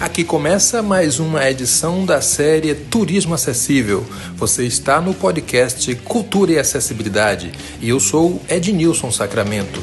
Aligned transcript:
Aqui 0.00 0.24
começa 0.24 0.82
mais 0.82 1.20
uma 1.20 1.46
edição 1.50 2.06
da 2.06 2.22
série 2.22 2.74
Turismo 2.74 3.34
Acessível. 3.34 4.00
Você 4.34 4.64
está 4.64 4.98
no 4.98 5.12
podcast 5.12 5.94
Cultura 5.96 6.52
e 6.52 6.58
Acessibilidade 6.58 7.52
e 7.82 7.90
eu 7.90 8.00
sou 8.00 8.40
Ednilson 8.48 9.10
Sacramento. 9.10 9.78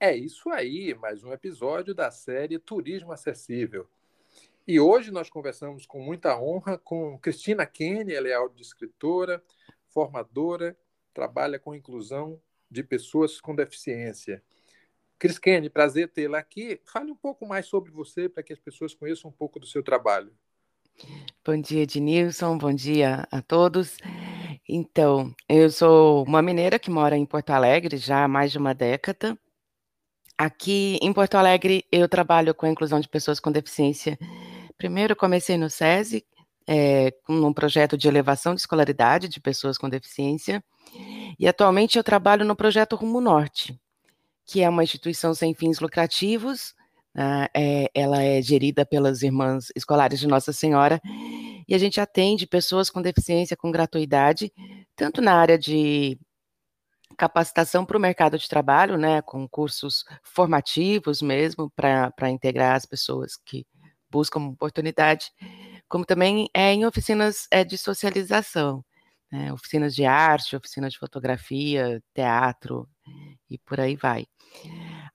É 0.00 0.16
isso 0.16 0.50
aí, 0.50 0.96
mais 0.96 1.22
um 1.22 1.32
episódio 1.32 1.94
da 1.94 2.10
série 2.10 2.58
Turismo 2.58 3.12
Acessível. 3.12 3.86
E 4.66 4.80
hoje 4.80 5.12
nós 5.12 5.30
conversamos 5.30 5.86
com 5.86 6.00
muita 6.00 6.36
honra 6.36 6.76
com 6.76 7.16
Cristina 7.20 7.64
Kenny, 7.64 8.14
ela 8.14 8.26
é 8.26 8.34
audiodescritora, 8.34 9.40
formadora, 9.86 10.76
trabalha 11.14 11.60
com 11.60 11.72
inclusão 11.72 12.40
de 12.68 12.82
pessoas 12.82 13.40
com 13.40 13.54
deficiência. 13.54 14.42
Cris 15.22 15.38
Kenny, 15.38 15.70
prazer 15.70 16.08
tê-la 16.08 16.38
aqui. 16.38 16.80
Fale 16.84 17.12
um 17.12 17.14
pouco 17.14 17.46
mais 17.46 17.66
sobre 17.66 17.92
você 17.92 18.28
para 18.28 18.42
que 18.42 18.52
as 18.52 18.58
pessoas 18.58 18.92
conheçam 18.92 19.30
um 19.30 19.32
pouco 19.32 19.60
do 19.60 19.66
seu 19.68 19.80
trabalho. 19.80 20.32
Bom 21.46 21.60
dia, 21.60 21.82
Ednilson. 21.82 22.58
Bom 22.58 22.74
dia 22.74 23.24
a 23.30 23.40
todos. 23.40 23.98
Então, 24.68 25.32
eu 25.48 25.70
sou 25.70 26.24
uma 26.24 26.42
mineira 26.42 26.76
que 26.76 26.90
mora 26.90 27.16
em 27.16 27.24
Porto 27.24 27.50
Alegre 27.50 27.98
já 27.98 28.24
há 28.24 28.26
mais 28.26 28.50
de 28.50 28.58
uma 28.58 28.74
década. 28.74 29.38
Aqui 30.36 30.98
em 31.00 31.12
Porto 31.12 31.36
Alegre, 31.36 31.84
eu 31.92 32.08
trabalho 32.08 32.52
com 32.52 32.66
a 32.66 32.70
inclusão 32.70 32.98
de 32.98 33.08
pessoas 33.08 33.38
com 33.38 33.52
deficiência. 33.52 34.18
Primeiro, 34.76 35.14
comecei 35.14 35.56
no 35.56 35.70
SESI, 35.70 36.26
é, 36.66 37.12
com 37.24 37.34
um 37.34 37.52
projeto 37.52 37.96
de 37.96 38.08
elevação 38.08 38.56
de 38.56 38.60
escolaridade 38.60 39.28
de 39.28 39.40
pessoas 39.40 39.78
com 39.78 39.88
deficiência. 39.88 40.64
E 41.38 41.46
atualmente 41.46 41.96
eu 41.96 42.02
trabalho 42.02 42.44
no 42.44 42.56
projeto 42.56 42.96
Rumo 42.96 43.20
Norte, 43.20 43.80
que 44.46 44.62
é 44.62 44.68
uma 44.68 44.84
instituição 44.84 45.34
sem 45.34 45.54
fins 45.54 45.80
lucrativos. 45.80 46.74
Né, 47.14 47.46
é, 47.54 47.90
ela 47.94 48.22
é 48.22 48.40
gerida 48.40 48.86
pelas 48.86 49.22
irmãs 49.22 49.68
escolares 49.76 50.18
de 50.18 50.26
Nossa 50.26 50.50
Senhora 50.50 50.98
e 51.68 51.74
a 51.74 51.78
gente 51.78 52.00
atende 52.00 52.46
pessoas 52.46 52.88
com 52.88 53.02
deficiência 53.02 53.56
com 53.56 53.70
gratuidade, 53.70 54.50
tanto 54.96 55.20
na 55.20 55.34
área 55.34 55.58
de 55.58 56.18
capacitação 57.18 57.84
para 57.84 57.98
o 57.98 58.00
mercado 58.00 58.38
de 58.38 58.48
trabalho, 58.48 58.96
né, 58.96 59.20
com 59.20 59.46
cursos 59.46 60.04
formativos 60.22 61.20
mesmo 61.20 61.70
para 61.76 62.30
integrar 62.30 62.76
as 62.76 62.86
pessoas 62.86 63.36
que 63.36 63.66
buscam 64.10 64.40
oportunidade, 64.48 65.30
como 65.88 66.06
também 66.06 66.48
é 66.54 66.72
em 66.72 66.86
oficinas 66.86 67.46
é, 67.50 67.62
de 67.62 67.76
socialização 67.76 68.82
né, 69.32 69.50
oficinas 69.52 69.94
de 69.94 70.04
arte, 70.04 70.54
oficinas 70.54 70.92
de 70.92 70.98
fotografia, 70.98 72.02
teatro 72.14 72.86
e 73.50 73.58
por 73.58 73.80
aí 73.80 73.96
vai. 73.96 74.26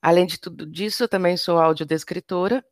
Além 0.00 0.26
de 0.26 0.38
tudo 0.38 0.66
disso, 0.66 1.04
eu 1.04 1.08
também 1.08 1.36
sou 1.36 1.58
audiodescritora, 1.58 2.64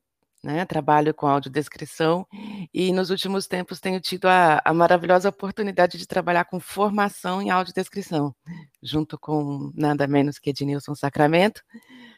né, 0.43 0.65
trabalho 0.65 1.13
com 1.13 1.27
audiodescrição 1.27 2.27
e 2.73 2.93
nos 2.93 3.11
últimos 3.11 3.49
tempos 3.49 3.81
tenho 3.81 4.01
tido 4.01 4.27
a, 4.27 4.63
a, 4.65 4.73
maravilhosa 4.73 5.29
oportunidade 5.29 5.99
de 5.99 6.07
trabalhar 6.07 6.45
com 6.45 6.61
formação 6.61 7.43
em 7.43 7.51
audiodescrição, 7.51 8.35
junto 8.81 9.19
com 9.19 9.73
nada 9.75 10.07
menos 10.07 10.39
que 10.39 10.51
Ednilson 10.51 10.95
Sacramento, 10.95 11.63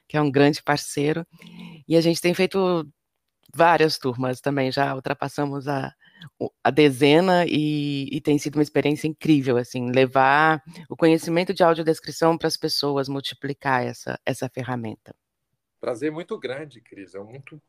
que 0.07 0.17
é 0.17 0.21
um 0.21 0.31
grande 0.31 0.63
parceiro, 0.63 1.27
e 1.87 1.97
a 1.97 2.01
gente 2.01 2.21
tem 2.21 2.35
feito 2.35 2.87
várias 3.55 3.99
turmas 3.99 4.41
também, 4.41 4.71
já 4.71 4.95
ultrapassamos 4.95 5.67
a, 5.67 5.95
a 6.63 6.71
dezena 6.71 7.45
e, 7.47 8.09
e, 8.11 8.21
tem 8.21 8.39
sido 8.39 8.57
uma 8.57 8.63
experiência 8.63 9.07
incrível, 9.07 9.57
assim, 9.57 9.91
levar 9.91 10.63
o 10.89 10.97
conhecimento 10.97 11.55
de 11.55 11.63
audiodescrição 11.63 12.37
para 12.37 12.49
as 12.49 12.57
pessoas, 12.57 13.09
multiplicar 13.09 13.85
essa, 13.85 14.19
essa 14.25 14.49
ferramenta. 14.49 15.15
Prazer 15.81 16.11
muito 16.11 16.39
grande, 16.39 16.81
Cris, 16.81 17.15
é 17.15 17.21
muito, 17.21 17.61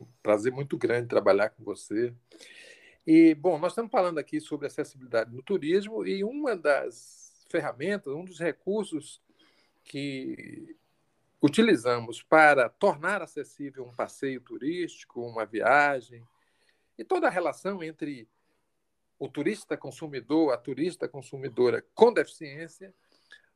um 0.00 0.06
prazer 0.22 0.52
muito 0.52 0.76
grande 0.76 1.08
trabalhar 1.08 1.50
com 1.50 1.64
você. 1.64 2.12
E, 3.06 3.34
bom, 3.34 3.58
nós 3.58 3.72
estamos 3.72 3.90
falando 3.90 4.18
aqui 4.18 4.40
sobre 4.40 4.66
acessibilidade 4.66 5.34
no 5.34 5.42
turismo 5.42 6.06
e 6.06 6.24
uma 6.24 6.56
das 6.56 7.44
ferramentas, 7.50 8.12
um 8.12 8.24
dos 8.24 8.38
recursos 8.38 9.20
que 9.84 10.76
utilizamos 11.40 12.22
para 12.22 12.70
tornar 12.70 13.20
acessível 13.20 13.84
um 13.84 13.94
passeio 13.94 14.40
turístico, 14.40 15.20
uma 15.20 15.44
viagem, 15.44 16.26
e 16.98 17.04
toda 17.04 17.26
a 17.26 17.30
relação 17.30 17.82
entre 17.82 18.28
o 19.18 19.28
turista 19.28 19.76
consumidor, 19.76 20.52
a 20.52 20.58
turista 20.58 21.08
consumidora 21.08 21.84
com 21.94 22.12
deficiência, 22.12 22.94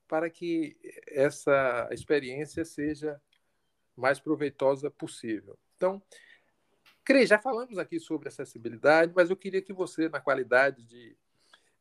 para 0.07 0.31
que 0.31 0.77
essa 1.07 1.89
experiência 1.93 2.65
seja 2.65 3.21
mais 3.97 4.19
proveitosa 4.19 4.91
possível. 4.91 5.59
Então, 5.77 6.03
Cris, 7.05 7.29
já 7.29 7.39
falamos 7.39 7.79
aqui 7.79 7.99
sobre 7.99 8.29
acessibilidade, 8.29 9.13
mas 9.15 9.31
eu 9.31 9.37
queria 9.37 9.63
que 9.63 9.73
você, 9.73 10.09
na 10.09 10.21
qualidade 10.21 10.85
de 10.85 11.17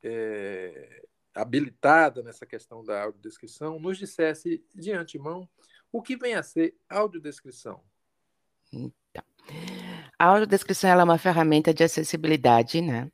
é, 0.04 1.04
habilitada 1.34 2.24
nessa 2.24 2.46
questão 2.46 2.84
da 2.84 3.04
audiodescrição, 3.04 3.80
nos 3.80 3.98
dissesse 3.98 4.64
de 4.74 4.92
antemão 4.92 5.48
o 5.92 6.02
que 6.02 6.18
vem 6.18 6.36
a 6.36 6.44
ser 6.44 6.76
audiodescrição. 6.90 7.84
A 10.20 10.26
audiodescrição 10.26 10.90
é 10.90 11.04
uma 11.04 11.18
ferramenta 11.20 11.72
de 11.74 11.84
acessibilidade, 11.84 12.82
né, 12.82 13.10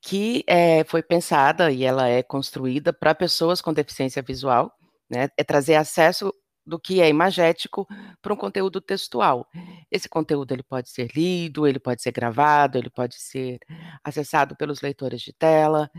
que 0.00 0.42
é, 0.46 0.84
foi 0.84 1.02
pensada 1.02 1.70
e 1.70 1.84
ela 1.84 2.08
é 2.08 2.22
construída 2.22 2.92
para 2.94 3.14
pessoas 3.14 3.60
com 3.60 3.74
deficiência 3.74 4.22
visual, 4.22 4.72
né, 5.10 5.28
é 5.36 5.44
trazer 5.44 5.74
acesso 5.74 6.32
do 6.64 6.80
que 6.80 7.00
é 7.00 7.08
imagético 7.08 7.86
para 8.22 8.32
um 8.32 8.36
conteúdo 8.36 8.80
textual. 8.80 9.46
Esse 9.90 10.08
conteúdo 10.08 10.52
ele 10.52 10.62
pode 10.62 10.90
ser 10.90 11.08
lido, 11.14 11.66
ele 11.66 11.78
pode 11.78 12.02
ser 12.02 12.10
gravado, 12.10 12.78
ele 12.78 12.90
pode 12.90 13.16
ser 13.16 13.58
acessado 14.02 14.56
pelos 14.56 14.80
leitores 14.80 15.20
de 15.20 15.32
tela, 15.32 15.90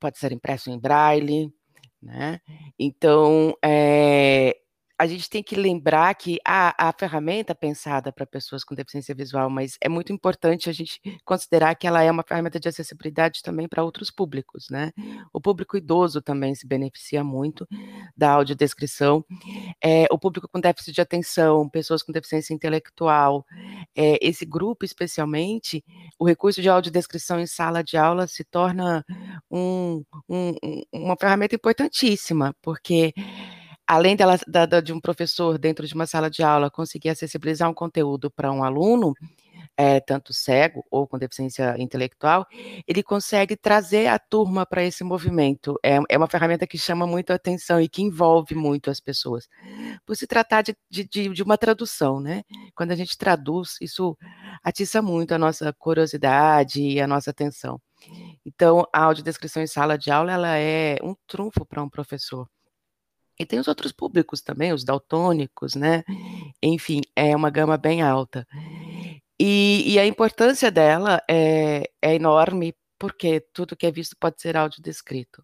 pode 0.00 0.18
ser 0.18 0.32
impresso 0.32 0.70
em 0.70 0.78
braille, 0.78 1.52
né? 2.00 2.40
Então, 2.78 3.54
é, 3.64 4.56
a 4.98 5.06
gente 5.06 5.28
tem 5.28 5.42
que 5.42 5.54
lembrar 5.54 6.14
que 6.14 6.38
a, 6.44 6.88
a 6.88 6.92
ferramenta 6.92 7.54
pensada 7.54 8.10
para 8.10 8.24
pessoas 8.24 8.64
com 8.64 8.74
deficiência 8.74 9.14
visual, 9.14 9.50
mas 9.50 9.76
é 9.80 9.88
muito 9.88 10.12
importante 10.12 10.70
a 10.70 10.72
gente 10.72 11.00
considerar 11.24 11.74
que 11.74 11.86
ela 11.86 12.02
é 12.02 12.10
uma 12.10 12.22
ferramenta 12.22 12.58
de 12.58 12.68
acessibilidade 12.68 13.42
também 13.42 13.68
para 13.68 13.84
outros 13.84 14.10
públicos, 14.10 14.68
né? 14.70 14.92
O 15.32 15.40
público 15.40 15.76
idoso 15.76 16.22
também 16.22 16.54
se 16.54 16.66
beneficia 16.66 17.22
muito 17.22 17.68
da 18.16 18.30
audiodescrição, 18.30 19.24
é, 19.82 20.06
o 20.10 20.18
público 20.18 20.48
com 20.48 20.60
déficit 20.60 20.94
de 20.94 21.00
atenção, 21.00 21.68
pessoas 21.68 22.02
com 22.02 22.12
deficiência 22.12 22.54
intelectual, 22.54 23.44
é, 23.94 24.18
esse 24.26 24.46
grupo 24.46 24.84
especialmente, 24.84 25.84
o 26.18 26.26
recurso 26.26 26.62
de 26.62 26.68
audiodescrição 26.68 27.38
em 27.38 27.46
sala 27.46 27.84
de 27.84 27.96
aula 27.96 28.26
se 28.26 28.44
torna 28.44 29.04
um, 29.50 30.02
um, 30.28 30.54
uma 30.92 31.16
ferramenta 31.16 31.54
importantíssima, 31.54 32.54
porque 32.62 33.12
além 33.86 34.16
dela, 34.16 34.38
da, 34.46 34.66
da, 34.66 34.80
de 34.80 34.92
um 34.92 35.00
professor 35.00 35.58
dentro 35.58 35.86
de 35.86 35.94
uma 35.94 36.06
sala 36.06 36.30
de 36.30 36.42
aula 36.42 36.70
conseguir 36.70 37.10
acessibilizar 37.10 37.70
um 37.70 37.74
conteúdo 37.74 38.30
para 38.30 38.52
um 38.52 38.64
aluno, 38.64 39.14
é, 39.76 40.00
tanto 40.00 40.32
cego 40.32 40.84
ou 40.90 41.06
com 41.06 41.18
deficiência 41.18 41.76
intelectual, 41.78 42.46
ele 42.86 43.02
consegue 43.02 43.56
trazer 43.56 44.06
a 44.06 44.18
turma 44.18 44.64
para 44.64 44.82
esse 44.82 45.04
movimento. 45.04 45.78
É, 45.82 45.98
é, 46.08 46.16
uma 46.16 46.26
ferramenta 46.28 46.66
que 46.66 46.78
chama 46.78 47.06
muito 47.06 47.30
a 47.30 47.34
atenção 47.34 47.80
e 47.80 47.88
que 47.88 48.02
envolve 48.02 48.54
muito 48.54 48.90
as 48.90 49.00
pessoas. 49.00 49.48
Por 50.06 50.16
se 50.16 50.26
tratar 50.26 50.62
de, 50.62 50.76
de, 50.90 51.28
de 51.28 51.42
uma 51.42 51.58
tradução, 51.58 52.20
né? 52.20 52.42
Quando 52.74 52.92
a 52.92 52.96
gente 52.96 53.18
traduz, 53.18 53.76
isso 53.80 54.16
atiça 54.64 55.02
muito 55.02 55.32
a 55.32 55.38
nossa 55.38 55.72
curiosidade 55.74 56.80
e 56.80 57.00
a 57.00 57.06
nossa 57.06 57.30
atenção. 57.30 57.80
Então, 58.44 58.86
a 58.92 59.04
audiodescrição 59.04 59.62
em 59.62 59.66
sala 59.66 59.98
de 59.98 60.10
aula 60.10 60.32
ela 60.32 60.56
é 60.56 60.96
um 61.02 61.14
trunfo 61.26 61.64
para 61.66 61.82
um 61.82 61.88
professor. 61.88 62.48
E 63.38 63.44
tem 63.44 63.58
os 63.58 63.68
outros 63.68 63.92
públicos 63.92 64.40
também, 64.40 64.72
os 64.72 64.84
daltônicos, 64.84 65.74
né? 65.74 66.02
Enfim, 66.62 67.02
é 67.14 67.36
uma 67.36 67.50
gama 67.50 67.76
bem 67.76 68.02
alta. 68.02 68.46
E, 69.38 69.92
e 69.92 69.98
a 69.98 70.06
importância 70.06 70.70
dela 70.70 71.22
é, 71.28 71.90
é, 72.00 72.14
enorme, 72.14 72.74
porque 72.98 73.40
tudo 73.52 73.76
que 73.76 73.86
é 73.86 73.90
visto 73.90 74.16
pode 74.18 74.40
ser 74.40 74.56
audiodescrito. 74.56 75.42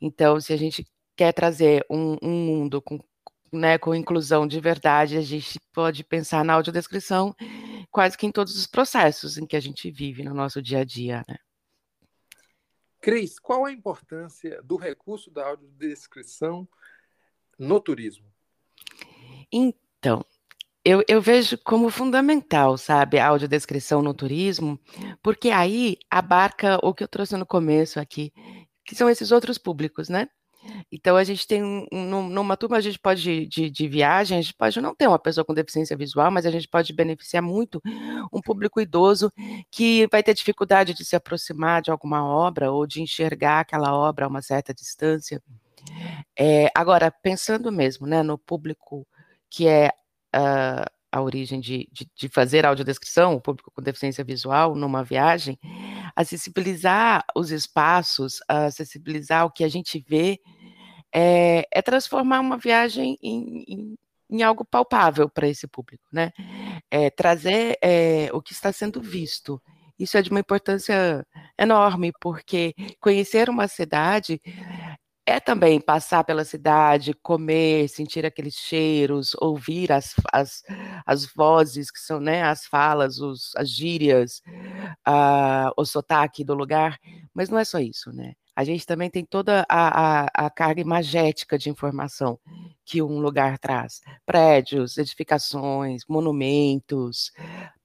Então, 0.00 0.40
se 0.40 0.52
a 0.52 0.56
gente 0.56 0.86
quer 1.16 1.32
trazer 1.32 1.84
um, 1.90 2.16
um 2.22 2.46
mundo 2.46 2.80
com, 2.80 3.00
né, 3.52 3.76
com 3.78 3.92
inclusão 3.94 4.46
de 4.46 4.60
verdade, 4.60 5.16
a 5.16 5.20
gente 5.20 5.58
pode 5.72 6.04
pensar 6.04 6.44
na 6.44 6.54
audiodescrição 6.54 7.34
quase 7.90 8.16
que 8.16 8.26
em 8.26 8.30
todos 8.30 8.56
os 8.56 8.66
processos 8.66 9.36
em 9.36 9.46
que 9.46 9.56
a 9.56 9.60
gente 9.60 9.90
vive 9.90 10.22
no 10.22 10.34
nosso 10.34 10.62
dia 10.62 10.80
a 10.80 10.84
dia, 10.84 11.24
né? 11.28 11.36
Cris, 13.00 13.38
qual 13.38 13.64
a 13.64 13.72
importância 13.72 14.60
do 14.62 14.76
recurso 14.76 15.30
da 15.30 15.46
audiodescrição 15.46 16.68
no 17.58 17.80
turismo? 17.80 18.24
Então, 19.52 20.24
eu, 20.84 21.02
eu, 21.08 21.20
vejo 21.20 21.58
como 21.58 21.90
fundamental, 21.90 22.78
sabe, 22.78 23.18
a 23.18 23.28
audiodescrição 23.28 24.00
no 24.02 24.14
turismo, 24.14 24.78
porque 25.22 25.50
aí 25.50 25.98
abarca 26.10 26.78
o 26.82 26.94
que 26.94 27.02
eu 27.02 27.08
trouxe 27.08 27.36
no 27.36 27.46
começo 27.46 27.98
aqui, 28.00 28.32
que 28.84 28.94
são 28.94 29.10
esses 29.10 29.32
outros 29.32 29.58
públicos, 29.58 30.08
né? 30.08 30.28
Então, 30.90 31.16
a 31.16 31.24
gente 31.24 31.46
tem, 31.46 31.62
um, 31.62 32.28
numa 32.28 32.56
turma, 32.56 32.76
a 32.76 32.80
gente 32.80 32.98
pode, 32.98 33.46
de, 33.46 33.70
de 33.70 33.88
viagem, 33.88 34.38
a 34.38 34.42
gente 34.42 34.54
pode 34.54 34.80
não 34.80 34.94
ter 34.94 35.06
uma 35.06 35.18
pessoa 35.18 35.44
com 35.44 35.54
deficiência 35.54 35.96
visual, 35.96 36.30
mas 36.30 36.46
a 36.46 36.50
gente 36.50 36.68
pode 36.68 36.92
beneficiar 36.92 37.42
muito 37.42 37.80
um 38.32 38.40
público 38.40 38.80
idoso 38.80 39.32
que 39.70 40.06
vai 40.10 40.22
ter 40.22 40.34
dificuldade 40.34 40.94
de 40.94 41.04
se 41.04 41.16
aproximar 41.16 41.82
de 41.82 41.90
alguma 41.90 42.24
obra 42.24 42.70
ou 42.70 42.86
de 42.86 43.02
enxergar 43.02 43.60
aquela 43.60 43.94
obra 43.94 44.26
a 44.26 44.28
uma 44.28 44.42
certa 44.42 44.74
distância. 44.74 45.42
É, 46.38 46.70
agora, 46.74 47.10
pensando 47.10 47.70
mesmo 47.72 48.06
né, 48.06 48.22
no 48.22 48.38
público 48.38 49.06
que 49.50 49.66
é 49.66 49.88
uh, 50.36 50.98
a 51.10 51.22
origem 51.22 51.58
de, 51.60 51.88
de, 51.90 52.08
de, 52.14 52.28
fazer 52.28 52.66
audiodescrição, 52.66 53.34
o 53.34 53.40
público 53.40 53.70
com 53.74 53.82
deficiência 53.82 54.22
visual, 54.22 54.74
numa 54.74 55.02
viagem, 55.02 55.58
acessibilizar 56.14 57.24
os 57.34 57.50
espaços, 57.50 58.40
acessibilizar 58.46 59.46
o 59.46 59.50
que 59.50 59.64
a 59.64 59.68
gente 59.68 60.04
vê, 60.06 60.38
é, 61.14 61.66
é 61.72 61.82
transformar 61.82 62.40
uma 62.40 62.58
viagem 62.58 63.16
em, 63.22 63.64
em, 63.66 63.98
em 64.30 64.42
algo 64.42 64.64
palpável 64.64 65.28
para 65.28 65.48
esse 65.48 65.66
público, 65.66 66.04
né? 66.12 66.32
É, 66.90 67.08
trazer 67.10 67.78
é, 67.82 68.28
o 68.32 68.42
que 68.42 68.52
está 68.52 68.72
sendo 68.72 69.00
visto. 69.00 69.60
Isso 69.98 70.16
é 70.16 70.22
de 70.22 70.30
uma 70.30 70.40
importância 70.40 71.26
enorme, 71.58 72.12
porque 72.20 72.74
conhecer 73.00 73.50
uma 73.50 73.66
cidade 73.66 74.40
é 75.28 75.38
também 75.38 75.78
passar 75.78 76.24
pela 76.24 76.42
cidade, 76.42 77.12
comer, 77.22 77.86
sentir 77.88 78.24
aqueles 78.24 78.54
cheiros, 78.54 79.36
ouvir 79.38 79.92
as, 79.92 80.14
as, 80.32 80.62
as 81.04 81.26
vozes 81.26 81.90
que 81.90 82.00
são 82.00 82.18
né, 82.18 82.42
as 82.42 82.64
falas, 82.64 83.18
os, 83.20 83.54
as 83.54 83.68
gírias, 83.68 84.40
uh, 85.06 85.70
o 85.76 85.84
sotaque 85.84 86.42
do 86.42 86.54
lugar, 86.54 86.98
mas 87.34 87.50
não 87.50 87.58
é 87.58 87.64
só 87.64 87.78
isso, 87.78 88.10
né? 88.10 88.32
A 88.56 88.64
gente 88.64 88.86
também 88.86 89.08
tem 89.10 89.24
toda 89.24 89.64
a, 89.68 90.24
a, 90.24 90.46
a 90.46 90.50
carga 90.50 90.80
imagética 90.80 91.58
de 91.58 91.68
informação 91.70 92.40
que 92.84 93.00
um 93.02 93.20
lugar 93.20 93.58
traz. 93.58 94.00
Prédios, 94.26 94.96
edificações, 94.96 96.02
monumentos, 96.08 97.30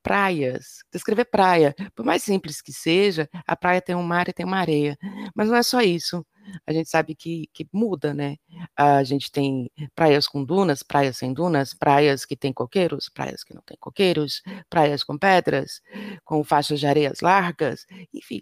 praias. 0.01 0.79
Descrever 0.91 1.25
praia, 1.25 1.75
por 1.93 2.03
mais 2.05 2.23
simples 2.23 2.61
que 2.61 2.73
seja, 2.73 3.29
a 3.45 3.55
praia 3.55 3.81
tem 3.81 3.95
um 3.95 4.01
mar 4.01 4.27
e 4.29 4.33
tem 4.33 4.45
uma 4.45 4.57
areia. 4.57 4.97
Mas 5.35 5.49
não 5.49 5.57
é 5.57 5.61
só 5.61 5.81
isso 5.81 6.25
a 6.65 6.73
gente 6.73 6.89
sabe 6.89 7.15
que, 7.15 7.49
que 7.53 7.67
muda, 7.71 8.13
né? 8.13 8.37
A 8.75 9.03
gente 9.03 9.31
tem 9.31 9.71
praias 9.95 10.27
com 10.27 10.43
dunas, 10.43 10.83
praias 10.83 11.17
sem 11.17 11.33
dunas, 11.33 11.73
praias 11.73 12.25
que 12.25 12.35
têm 12.35 12.53
coqueiros, 12.53 13.09
praias 13.09 13.43
que 13.43 13.53
não 13.53 13.61
têm 13.61 13.77
coqueiros, 13.79 14.41
praias 14.69 15.03
com 15.03 15.17
pedras, 15.17 15.81
com 16.23 16.43
faixas 16.43 16.79
de 16.79 16.87
areias 16.87 17.21
largas, 17.21 17.85
enfim. 18.13 18.41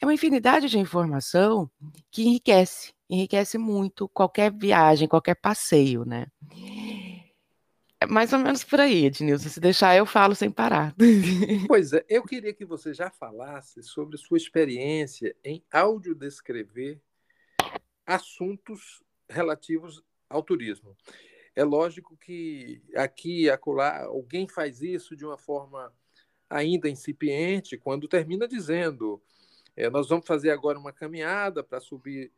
É 0.00 0.06
uma 0.06 0.14
infinidade 0.14 0.68
de 0.68 0.78
informação 0.78 1.70
que 2.10 2.22
enriquece, 2.22 2.92
enriquece 3.08 3.58
muito 3.58 4.08
qualquer 4.08 4.50
viagem, 4.50 5.06
qualquer 5.06 5.34
passeio, 5.34 6.04
né? 6.04 6.26
É 8.02 8.06
mais 8.06 8.32
ou 8.32 8.38
menos 8.38 8.64
por 8.64 8.80
aí, 8.80 9.04
Ednilson. 9.04 9.50
Se 9.50 9.60
deixar, 9.60 9.94
eu 9.94 10.06
falo 10.06 10.34
sem 10.34 10.50
parar. 10.50 10.94
Pois 11.68 11.92
é, 11.92 12.02
eu 12.08 12.24
queria 12.24 12.54
que 12.54 12.64
você 12.64 12.94
já 12.94 13.10
falasse 13.10 13.82
sobre 13.82 14.16
sua 14.16 14.38
experiência 14.38 15.36
em 15.44 15.62
audiodescrever 15.70 16.98
assuntos 18.06 19.02
relativos 19.28 20.02
ao 20.28 20.42
turismo. 20.42 20.96
É 21.54 21.64
lógico 21.64 22.16
que 22.16 22.82
aqui 22.94 23.42
e 23.42 23.50
acolá 23.50 24.04
alguém 24.04 24.46
faz 24.48 24.80
isso 24.80 25.16
de 25.16 25.24
uma 25.24 25.36
forma 25.36 25.92
ainda 26.48 26.88
incipiente, 26.88 27.78
quando 27.78 28.08
termina 28.08 28.46
dizendo: 28.46 29.22
é, 29.76 29.88
nós 29.90 30.08
vamos 30.08 30.26
fazer 30.26 30.50
agora 30.50 30.78
uma 30.78 30.92
caminhada 30.92 31.62
para 31.62 31.80
subir 31.80 32.32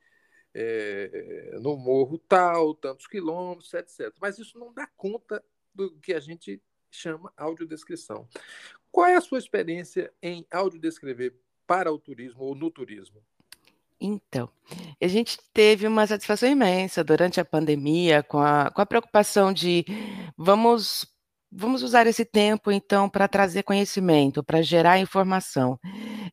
é, 0.55 1.59
no 1.61 1.77
morro 1.77 2.19
tal, 2.19 2.75
tantos 2.75 3.07
quilômetros, 3.07 3.73
etc. 3.75 4.13
Mas 4.21 4.39
isso 4.39 4.59
não 4.59 4.73
dá 4.73 4.87
conta 4.97 5.43
do 5.75 5.99
que 6.01 6.13
a 6.13 6.21
gente 6.21 6.63
chama 6.91 7.33
audiodescrição. 7.37 8.29
Qual 8.91 9.07
é 9.07 9.15
a 9.15 9.21
sua 9.21 9.39
experiência 9.39 10.13
em 10.23 10.47
audiodescrever 10.51 11.35
para 11.67 11.91
o 11.91 11.99
turismo 11.99 12.45
ou 12.45 12.55
no 12.55 12.71
turismo? 12.71 13.25
Então, 14.05 14.51
a 15.01 15.07
gente 15.07 15.39
teve 15.55 15.87
uma 15.87 16.05
satisfação 16.05 16.49
imensa 16.49 17.05
durante 17.05 17.41
a 17.41 17.45
pandemia 17.45 18.21
com 18.25 18.41
a, 18.41 18.69
com 18.69 18.83
a 18.83 18.87
preocupação 18.87 19.53
de 19.53 19.85
vamos, 20.37 21.07
vamos 21.53 21.85
usar 21.85 22.09
esse 22.09 22.25
tempo, 22.25 22.73
então, 22.73 23.09
para 23.09 23.29
trazer 23.29 23.63
conhecimento, 23.63 24.43
para 24.43 24.61
gerar 24.61 24.99
informação. 24.99 25.79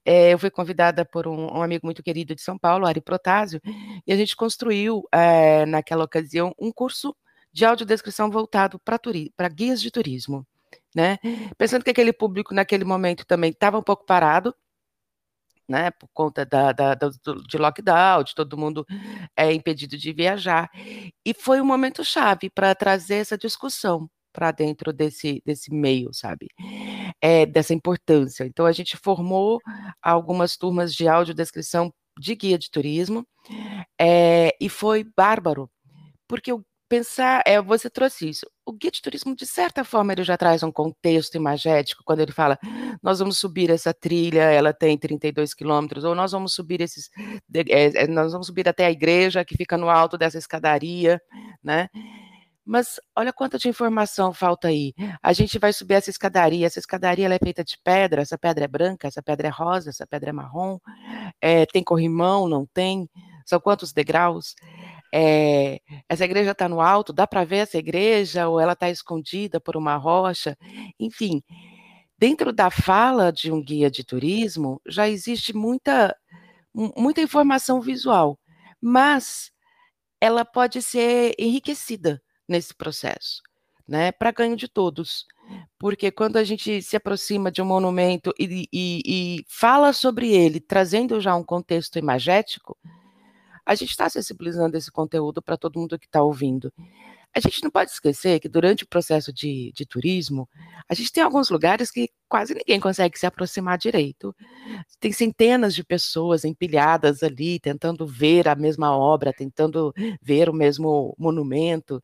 É, 0.04 0.34
eu 0.34 0.40
fui 0.40 0.50
convidada 0.50 1.06
por 1.06 1.28
um, 1.28 1.58
um, 1.58 1.62
amigo 1.62 1.86
muito 1.86 2.02
querido 2.02 2.34
de 2.34 2.42
São 2.42 2.58
Paulo, 2.58 2.88
Ari 2.88 3.02
Protásio, 3.02 3.62
e 4.08 4.12
a 4.12 4.16
gente 4.16 4.36
construiu, 4.36 5.04
é, 5.12 5.64
naquela 5.68 6.04
ocasião, 6.04 6.56
um 6.58 6.72
curso 6.72 7.16
de 7.54 7.66
audiodescrição 7.66 8.32
voltado 8.32 8.80
para 8.80 9.48
guias 9.48 9.80
de 9.80 9.92
turismo. 9.92 10.44
Né? 10.96 11.20
Pensando 11.56 11.84
que 11.84 11.92
aquele 11.92 12.12
público, 12.12 12.52
naquele 12.52 12.84
momento, 12.84 13.28
também 13.28 13.52
estava 13.52 13.78
um 13.78 13.84
pouco 13.84 14.06
parado, 14.08 14.56
né, 15.70 15.92
por 15.92 16.10
conta 16.14 16.46
da, 16.46 16.72
da, 16.72 16.96
do, 16.96 17.44
de 17.48 17.58
lockdown, 17.58 18.24
de 18.24 18.34
todo 18.34 18.58
mundo 18.58 18.86
é, 19.38 19.54
impedido 19.54 19.98
de 19.98 20.12
viajar. 20.12 20.70
E 21.26 21.34
foi 21.34 21.62
um 21.62 21.66
momento 21.66 22.04
chave 22.04 22.50
para 22.50 22.74
trazer 22.74 23.16
essa 23.16 23.38
discussão 23.38 24.10
para 24.34 24.52
dentro 24.52 24.94
desse, 24.94 25.42
desse 25.46 25.74
meio, 25.74 26.14
sabe? 26.14 26.48
É, 27.22 27.46
dessa 27.46 27.74
importância. 27.74 28.46
Então, 28.46 28.66
a 28.66 28.72
gente 28.72 28.98
formou 28.98 29.60
algumas 30.02 30.58
turmas 30.58 30.94
de 30.94 31.08
audiodescrição 31.08 31.92
de 32.20 32.36
guia 32.36 32.58
de 32.58 32.70
turismo, 32.70 33.26
é, 34.00 34.56
e 34.60 34.68
foi 34.68 35.06
bárbaro, 35.16 35.70
porque 36.28 36.52
o 36.52 36.64
pensar, 36.90 37.44
é, 37.46 37.62
você 37.62 37.90
trouxe 37.90 38.28
isso. 38.28 38.46
O 38.66 38.74
guia 38.74 38.92
de 38.92 39.02
turismo, 39.02 39.36
de 39.36 39.46
certa 39.46 39.84
forma, 39.84 40.12
ele 40.12 40.24
já 40.24 40.36
traz 40.36 40.64
um 40.64 40.72
contexto 40.72 41.36
imagético, 41.36 42.04
quando 42.04 42.22
ele 42.22 42.32
fala, 42.32 42.58
nós 43.02 43.20
vamos 43.20 43.38
subir 43.38 43.70
essa 43.70 43.94
trilha, 43.94 44.42
ela 44.42 44.74
tem 44.74 44.98
32 44.98 45.54
quilômetros, 45.54 46.04
ou 46.04 46.16
nós 46.16 46.32
vamos 46.32 46.54
subir 46.54 46.82
esses, 46.82 47.10
é, 47.70 48.08
nós 48.08 48.32
vamos 48.32 48.48
subir 48.48 48.68
até 48.68 48.88
a 48.88 48.92
igreja 48.92 49.46
que 49.46 49.56
fica 49.56 49.78
no 49.78 49.90
alto 49.90 50.18
dessa 50.18 50.38
escadaria, 50.38 51.22
né? 51.64 51.88
Mas 52.66 53.00
olha 53.16 53.34
quanta 53.34 53.58
de 53.58 53.68
informação 53.68 54.32
falta 54.32 54.68
aí. 54.68 54.94
A 55.24 55.34
gente 55.34 55.58
vai 55.58 55.74
subir 55.74 55.96
essa 55.96 56.12
escadaria, 56.12 56.68
essa 56.68 56.78
escadaria 56.78 57.28
é 57.28 57.40
feita 57.40 57.64
de 57.64 57.76
pedra, 57.84 58.22
essa 58.22 58.38
pedra 58.38 58.66
é 58.66 58.68
branca, 58.68 59.08
essa 59.08 59.24
pedra 59.24 59.48
é 59.48 59.52
rosa, 59.52 59.90
essa 59.90 60.06
pedra 60.06 60.30
é 60.30 60.34
marrom, 60.34 60.78
é, 61.42 61.66
tem 61.66 61.84
corrimão, 61.84 62.48
não 62.48 62.68
tem? 62.68 63.10
São 63.44 63.60
quantos 63.60 63.92
degraus? 63.92 64.54
É, 65.12 65.80
essa 66.08 66.26
igreja 66.26 66.52
está 66.52 66.70
no 66.70 66.82
alto, 66.82 67.12
dá 67.12 67.26
para 67.26 67.44
ver 67.44 67.58
essa 67.58 67.78
igreja 67.78 68.48
ou 68.48 68.60
ela 68.60 68.74
está 68.74 68.90
escondida 68.90 69.60
por 69.60 69.76
uma 69.76 69.96
rocha? 69.96 70.58
Enfim, 71.00 71.42
dentro 72.18 72.52
da 72.52 72.70
fala 72.70 73.32
de 73.32 73.52
um 73.52 73.64
guia 73.64 73.90
de 73.90 74.04
turismo 74.04 74.82
já 74.88 75.08
existe 75.08 75.56
muita, 75.56 76.16
muita 76.74 77.22
informação 77.22 77.82
visual, 77.82 78.38
mas 78.82 79.52
ela 80.22 80.44
pode 80.46 80.82
ser 80.82 81.34
enriquecida 81.40 82.22
nesse 82.48 82.74
processo, 82.76 83.42
né, 83.88 84.12
para 84.12 84.32
ganho 84.32 84.56
de 84.56 84.68
todos. 84.68 85.26
Porque 85.80 86.12
quando 86.12 86.38
a 86.38 86.44
gente 86.44 86.82
se 86.82 86.96
aproxima 86.96 87.52
de 87.52 87.62
um 87.62 87.66
monumento 87.66 88.34
e, 88.38 88.68
e, 88.72 89.02
e 89.06 89.46
fala 89.48 89.94
sobre 89.94 90.32
ele, 90.32 90.60
trazendo 90.60 91.20
já 91.20 91.36
um 91.36 91.44
contexto 91.44 91.98
imagético, 91.98 92.78
a 93.70 93.76
gente 93.76 93.92
está 93.92 94.10
sensibilizando 94.10 94.76
esse 94.76 94.92
conteúdo 94.92 95.44
para 95.44 95.56
todo 95.56 95.80
mundo 95.80 96.00
que 96.00 96.08
está 96.08 96.24
ouvindo. 96.24 96.74
A 97.32 97.40
gente 97.40 97.64
não 97.64 97.70
pode 97.70 97.92
esquecer 97.92 98.40
que 98.40 98.50
durante 98.50 98.84
o 98.84 98.88
processo 98.88 99.32
de, 99.32 99.72
de, 99.76 99.86
turismo, 99.86 100.50
a 100.90 100.96
gente 100.96 101.12
tem 101.12 101.22
alguns 101.22 101.52
lugares 101.52 101.92
que 101.92 102.10
quase 102.28 102.56
ninguém 102.56 102.80
consegue 102.80 103.20
se 103.20 103.28
aproximar 103.28 103.78
direito. 103.78 104.36
Tem 105.00 105.12
centenas 105.12 105.76
de 105.76 105.84
pessoas 105.84 106.44
empilhadas 106.44 107.22
ali, 107.22 107.60
tentando 107.60 108.08
ver 108.08 108.48
a 108.48 108.56
mesma 108.56 108.98
obra, 108.98 109.32
tentando 109.32 109.94
ver 110.20 110.50
o 110.50 110.54
mesmo 110.54 111.16
monumento. 111.20 112.02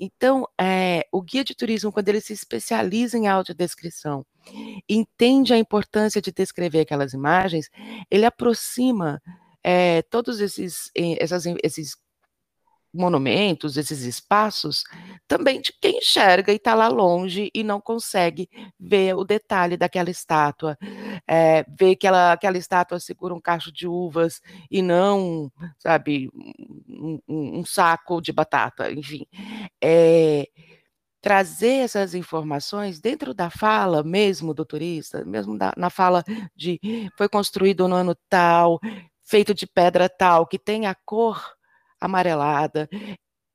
Então, 0.00 0.44
é, 0.60 1.06
o 1.12 1.22
guia 1.22 1.44
de 1.44 1.54
turismo, 1.54 1.92
quando 1.92 2.08
ele 2.08 2.20
se 2.20 2.32
especializa 2.32 3.16
em 3.16 3.28
audiodescrição, 3.28 4.26
entende 4.88 5.54
a 5.54 5.58
importância 5.58 6.20
de 6.20 6.32
descrever 6.32 6.80
aquelas 6.80 7.12
imagens, 7.12 7.70
ele 8.10 8.24
aproxima 8.24 9.22
é, 9.68 10.00
todos 10.02 10.40
esses, 10.40 10.92
essas, 10.94 11.44
esses 11.60 11.96
monumentos, 12.94 13.76
esses 13.76 14.02
espaços, 14.02 14.84
também 15.26 15.60
de 15.60 15.72
quem 15.80 15.98
enxerga 15.98 16.52
e 16.52 16.56
está 16.56 16.72
lá 16.72 16.86
longe 16.86 17.50
e 17.52 17.64
não 17.64 17.80
consegue 17.80 18.48
ver 18.78 19.16
o 19.16 19.24
detalhe 19.24 19.76
daquela 19.76 20.08
estátua, 20.08 20.78
é, 21.26 21.64
ver 21.76 21.96
que 21.96 22.06
ela, 22.06 22.32
aquela 22.32 22.56
estátua 22.56 23.00
segura 23.00 23.34
um 23.34 23.40
cacho 23.40 23.72
de 23.72 23.88
uvas 23.88 24.40
e 24.70 24.80
não, 24.80 25.50
sabe, 25.80 26.30
um, 26.88 27.18
um, 27.28 27.58
um 27.58 27.64
saco 27.64 28.20
de 28.20 28.32
batata, 28.32 28.88
enfim. 28.92 29.26
É, 29.82 30.48
trazer 31.20 31.78
essas 31.82 32.14
informações 32.14 33.00
dentro 33.00 33.34
da 33.34 33.50
fala 33.50 34.04
mesmo 34.04 34.54
do 34.54 34.64
turista, 34.64 35.24
mesmo 35.24 35.58
da, 35.58 35.72
na 35.76 35.90
fala 35.90 36.22
de 36.54 36.78
foi 37.18 37.28
construído 37.28 37.88
no 37.88 37.96
ano 37.96 38.16
tal, 38.28 38.78
feito 39.26 39.52
de 39.52 39.66
pedra 39.66 40.08
tal, 40.08 40.46
que 40.46 40.58
tem 40.58 40.86
a 40.86 40.94
cor, 40.94 41.54
amarelada, 42.00 42.88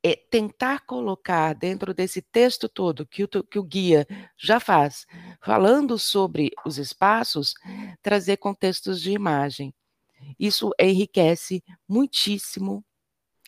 é 0.04 0.14
tentar 0.16 0.80
colocar 0.84 1.54
dentro 1.54 1.94
desse 1.94 2.20
texto 2.20 2.68
todo 2.68 3.06
que 3.06 3.24
o, 3.24 3.28
que 3.28 3.58
o 3.58 3.62
guia 3.62 4.06
já 4.36 4.60
faz, 4.60 5.06
falando 5.40 5.98
sobre 5.98 6.50
os 6.66 6.76
espaços, 6.76 7.54
trazer 8.02 8.36
contextos 8.36 9.00
de 9.00 9.12
imagem. 9.12 9.72
Isso 10.38 10.70
enriquece 10.78 11.62
muitíssimo 11.88 12.84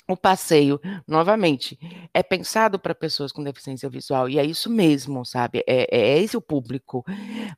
o 0.06 0.16
passeio, 0.16 0.78
novamente, 1.08 1.78
é 2.12 2.22
pensado 2.22 2.78
para 2.78 2.94
pessoas 2.94 3.32
com 3.32 3.42
deficiência 3.42 3.88
visual, 3.88 4.28
e 4.28 4.38
é 4.38 4.44
isso 4.44 4.68
mesmo, 4.68 5.24
sabe? 5.24 5.64
É, 5.66 5.84
é, 5.90 6.08
é 6.12 6.22
esse 6.22 6.36
o 6.36 6.42
público. 6.42 7.04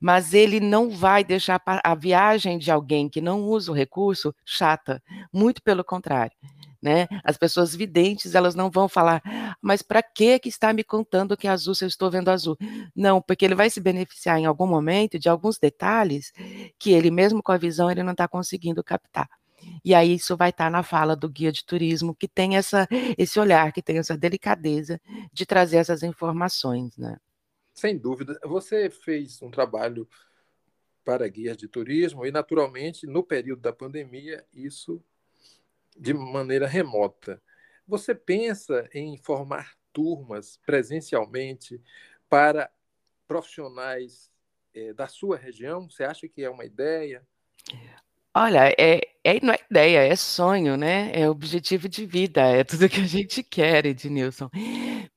Mas 0.01 0.33
ele 0.33 0.61
não 0.61 0.91
vai 0.91 1.25
deixar 1.25 1.61
a 1.67 1.95
viagem 1.95 2.59
de 2.59 2.71
alguém 2.71 3.09
que 3.09 3.21
não 3.21 3.43
usa 3.43 3.73
o 3.73 3.75
recurso 3.75 4.35
chata, 4.45 5.03
muito 5.33 5.63
pelo 5.63 5.83
contrário. 5.85 6.37
Né? 6.81 7.09
As 7.25 7.37
pessoas 7.37 7.75
videntes, 7.75 8.35
elas 8.37 8.55
não 8.55 8.71
vão 8.71 8.89
falar, 8.89 9.21
mas 9.61 9.83
para 9.83 10.03
que 10.03 10.39
que 10.39 10.49
está 10.49 10.73
me 10.73 10.85
contando 10.85 11.37
que 11.37 11.49
é 11.49 11.51
azul 11.51 11.75
se 11.75 11.85
eu 11.85 11.89
estou 11.89 12.11
vendo 12.11 12.29
azul? 12.29 12.57
Não, 12.95 13.21
porque 13.21 13.45
ele 13.45 13.57
vai 13.57 13.69
se 13.71 13.81
beneficiar 13.81 14.39
em 14.39 14.45
algum 14.47 14.67
momento 14.69 15.19
de 15.19 15.29
alguns 15.29 15.59
detalhes 15.59 16.33
que 16.79 16.93
ele 16.93 17.11
mesmo 17.11 17.43
com 17.43 17.51
a 17.51 17.57
visão 17.57 17.91
ele 17.91 18.05
não 18.05 18.13
está 18.13 18.29
conseguindo 18.29 18.85
captar. 18.85 19.29
E 19.85 19.95
aí 19.95 20.15
isso 20.15 20.37
vai 20.37 20.51
estar 20.51 20.71
na 20.71 20.83
fala 20.83 21.15
do 21.15 21.29
guia 21.29 21.53
de 21.53 21.65
turismo, 21.65 22.15
que 22.15 22.27
tem 22.29 22.57
essa, 22.57 22.89
esse 23.17 23.39
olhar, 23.39 23.73
que 23.73 23.83
tem 23.83 23.99
essa 23.99 24.17
delicadeza 24.17 25.01
de 25.33 25.47
trazer 25.47 25.79
essas 25.79 26.03
informações, 26.03 26.97
né? 26.97 27.17
Sem 27.75 27.99
dúvida. 27.99 28.39
Você 28.45 28.89
fez 28.91 29.41
um 29.43 29.51
trabalho 29.51 30.09
para 31.05 31.29
guias 31.29 31.57
de 31.57 31.69
turismo 31.69 32.27
e, 32.27 32.33
naturalmente, 32.33 33.07
no 33.07 33.23
período 33.23 33.61
da 33.61 33.73
pandemia, 33.73 34.45
isso 34.53 35.03
de 35.97 36.13
maneira 36.13 36.67
remota. 36.67 37.41
Você 37.87 38.15
pensa 38.15 38.89
em 38.93 39.17
formar 39.17 39.77
turmas 39.93 40.59
presencialmente 40.67 41.81
para 42.29 42.71
profissionais 43.29 44.31
é, 44.75 44.93
da 44.93 45.07
sua 45.07 45.37
região? 45.37 45.89
Você 45.89 46.05
acha 46.05 46.29
que 46.29 46.43
é 46.43 46.51
uma 46.51 46.65
ideia? 46.65 47.27
Olha, 48.39 48.69
é, 48.79 49.01
é, 49.25 49.41
não 49.43 49.55
é 49.55 49.59
ideia, 49.71 50.01
é 50.01 50.15
sonho, 50.15 50.77
né? 50.77 51.11
É 51.15 51.27
objetivo 51.27 51.89
de 51.89 52.05
vida, 52.05 52.43
é 52.43 52.63
tudo 52.65 52.87
que 52.87 53.01
a 53.01 53.05
gente 53.09 53.43
quer, 53.43 53.87
Ednilson. 53.87 54.51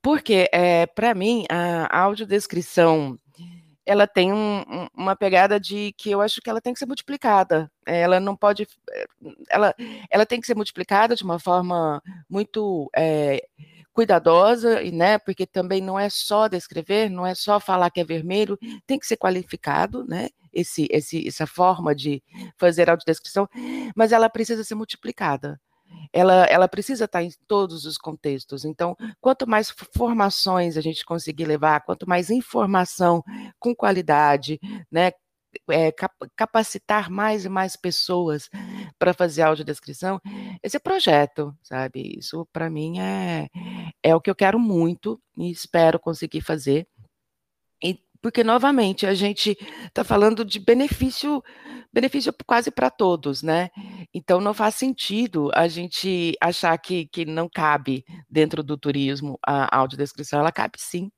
Porque, 0.02 0.48
é, 0.54 0.86
para 0.86 1.14
mim, 1.14 1.44
a 1.50 2.00
audiodescrição, 2.04 3.18
ela 3.86 4.08
tem 4.08 4.32
um, 4.32 4.60
um, 4.62 4.88
uma 4.96 5.18
pegada 5.18 5.60
de 5.60 5.94
que 5.98 6.10
eu 6.12 6.22
acho 6.22 6.40
que 6.42 6.50
ela 6.50 6.62
tem 6.62 6.72
que 6.72 6.80
ser 6.80 6.86
multiplicada. 6.86 7.70
Ela 7.86 8.22
não 8.22 8.38
pode, 8.38 8.66
ela, 9.50 9.76
ela 10.10 10.26
tem 10.26 10.40
que 10.40 10.48
ser 10.48 10.56
multiplicada 10.56 11.14
de 11.14 11.24
uma 11.26 11.40
forma 11.40 12.02
muito 12.30 12.90
é, 12.96 13.46
cuidadosa, 14.00 14.82
né, 14.94 15.18
porque 15.18 15.46
também 15.46 15.82
não 15.82 16.00
é 16.00 16.10
só 16.10 16.48
descrever, 16.48 17.10
não 17.10 17.28
é 17.28 17.36
só 17.36 17.60
falar 17.60 17.90
que 17.90 18.00
é 18.00 18.06
vermelho, 18.06 18.58
tem 18.88 18.98
que 18.98 19.06
ser 19.06 19.18
qualificado, 19.18 20.06
né, 20.08 20.30
esse, 20.54 20.88
esse, 20.90 21.28
essa 21.28 21.46
forma 21.46 21.94
de 21.94 22.24
fazer 22.58 22.90
audiodescrição, 22.90 23.46
mas 23.94 24.14
ela 24.14 24.30
precisa 24.30 24.64
ser 24.64 24.76
multiplicada. 24.76 25.60
Ela, 26.14 26.46
ela 26.46 26.70
precisa 26.70 27.04
estar 27.06 27.22
em 27.24 27.30
todos 27.46 27.84
os 27.84 27.98
contextos. 27.98 28.64
Então, 28.64 28.96
quanto 29.20 29.46
mais 29.46 29.74
formações 29.94 30.78
a 30.78 30.82
gente 30.82 31.04
conseguir 31.04 31.44
levar, 31.44 31.82
quanto 31.82 32.08
mais 32.08 32.30
informação 32.30 33.22
com 33.60 33.76
qualidade, 33.76 34.62
né, 34.90 35.12
é, 35.70 35.92
capacitar 36.36 37.10
mais 37.10 37.46
e 37.46 37.50
mais 37.50 37.76
pessoas 37.76 38.50
para 38.98 39.14
fazer 39.14 39.44
audiodescrição, 39.44 40.20
esse 40.64 40.80
projeto, 40.80 41.56
sabe? 41.64 42.18
Isso 42.18 42.48
para 42.52 42.70
mim 42.70 43.00
é, 43.00 43.48
é 44.04 44.16
o 44.16 44.22
que 44.22 44.30
eu 44.30 44.36
quero 44.36 44.60
muito 44.60 45.22
e 45.38 45.52
espero 45.52 46.00
conseguir 46.00 46.42
fazer. 46.42 46.88
E, 47.84 48.00
porque, 48.22 48.44
novamente, 48.44 49.06
a 49.06 49.14
gente 49.14 49.58
está 49.86 50.04
falando 50.04 50.44
de 50.44 50.60
benefício, 50.60 51.42
benefício 51.94 52.34
quase 52.46 52.70
para 52.72 52.90
todos, 52.90 53.42
né? 53.42 53.70
Então 54.14 54.42
não 54.42 54.54
faz 54.54 54.76
sentido 54.76 55.50
a 55.54 55.68
gente 55.68 56.36
achar 56.42 56.78
que, 56.78 57.08
que 57.08 57.26
não 57.26 57.50
cabe 57.50 58.04
dentro 58.30 58.62
do 58.64 58.78
turismo 58.78 59.40
a 59.46 59.78
audiodescrição, 59.78 60.40
ela 60.40 60.52
cabe 60.52 60.78
sim 60.78 61.10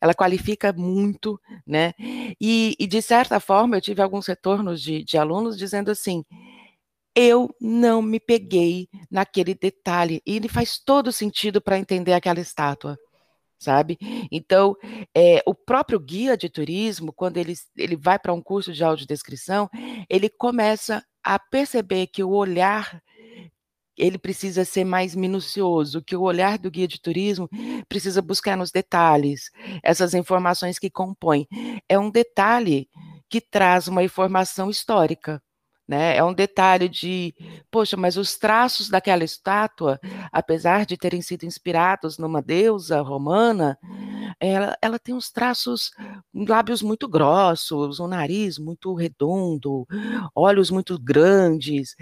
ela 0.00 0.14
qualifica 0.14 0.72
muito, 0.72 1.40
né? 1.66 1.92
E, 2.40 2.76
e, 2.78 2.86
de 2.86 3.02
certa 3.02 3.40
forma, 3.40 3.76
eu 3.76 3.80
tive 3.80 4.02
alguns 4.02 4.26
retornos 4.26 4.80
de, 4.82 5.04
de 5.04 5.16
alunos 5.18 5.56
dizendo 5.56 5.90
assim: 5.90 6.24
eu 7.14 7.54
não 7.60 8.00
me 8.00 8.18
peguei 8.18 8.88
naquele 9.10 9.54
detalhe, 9.54 10.22
e 10.26 10.36
ele 10.36 10.48
faz 10.48 10.78
todo 10.78 11.12
sentido 11.12 11.60
para 11.60 11.78
entender 11.78 12.12
aquela 12.12 12.40
estátua. 12.40 12.98
Sabe? 13.58 13.96
Então, 14.32 14.76
é, 15.14 15.40
o 15.46 15.54
próprio 15.54 16.00
guia 16.00 16.36
de 16.36 16.48
turismo, 16.48 17.12
quando 17.12 17.36
ele, 17.36 17.54
ele 17.76 17.94
vai 17.94 18.18
para 18.18 18.32
um 18.32 18.42
curso 18.42 18.72
de 18.72 18.82
audiodescrição, 18.82 19.70
ele 20.10 20.28
começa 20.28 21.04
a 21.22 21.38
perceber 21.38 22.08
que 22.08 22.24
o 22.24 22.30
olhar 22.30 23.00
ele 23.96 24.18
precisa 24.18 24.64
ser 24.64 24.84
mais 24.84 25.14
minucioso, 25.14 26.02
que 26.02 26.16
o 26.16 26.22
olhar 26.22 26.58
do 26.58 26.70
guia 26.70 26.88
de 26.88 27.00
turismo 27.00 27.48
precisa 27.88 28.22
buscar 28.22 28.56
nos 28.56 28.70
detalhes 28.70 29.50
essas 29.82 30.14
informações 30.14 30.78
que 30.78 30.90
compõem. 30.90 31.46
É 31.88 31.98
um 31.98 32.10
detalhe 32.10 32.88
que 33.28 33.40
traz 33.40 33.88
uma 33.88 34.02
informação 34.02 34.70
histórica. 34.70 35.42
Né? 35.86 36.16
É 36.16 36.24
um 36.24 36.32
detalhe 36.32 36.88
de, 36.88 37.34
poxa, 37.70 37.96
mas 37.96 38.16
os 38.16 38.38
traços 38.38 38.88
daquela 38.88 39.24
estátua, 39.24 39.98
apesar 40.30 40.86
de 40.86 40.96
terem 40.96 41.20
sido 41.20 41.44
inspirados 41.44 42.18
numa 42.18 42.40
deusa 42.40 43.00
romana, 43.02 43.76
ela, 44.38 44.76
ela 44.80 44.98
tem 44.98 45.14
uns 45.14 45.30
traços, 45.30 45.90
lábios 46.32 46.82
muito 46.82 47.08
grossos, 47.08 47.98
um 47.98 48.06
nariz 48.06 48.58
muito 48.58 48.94
redondo, 48.94 49.86
olhos 50.34 50.70
muito 50.70 50.98
grandes. 50.98 51.96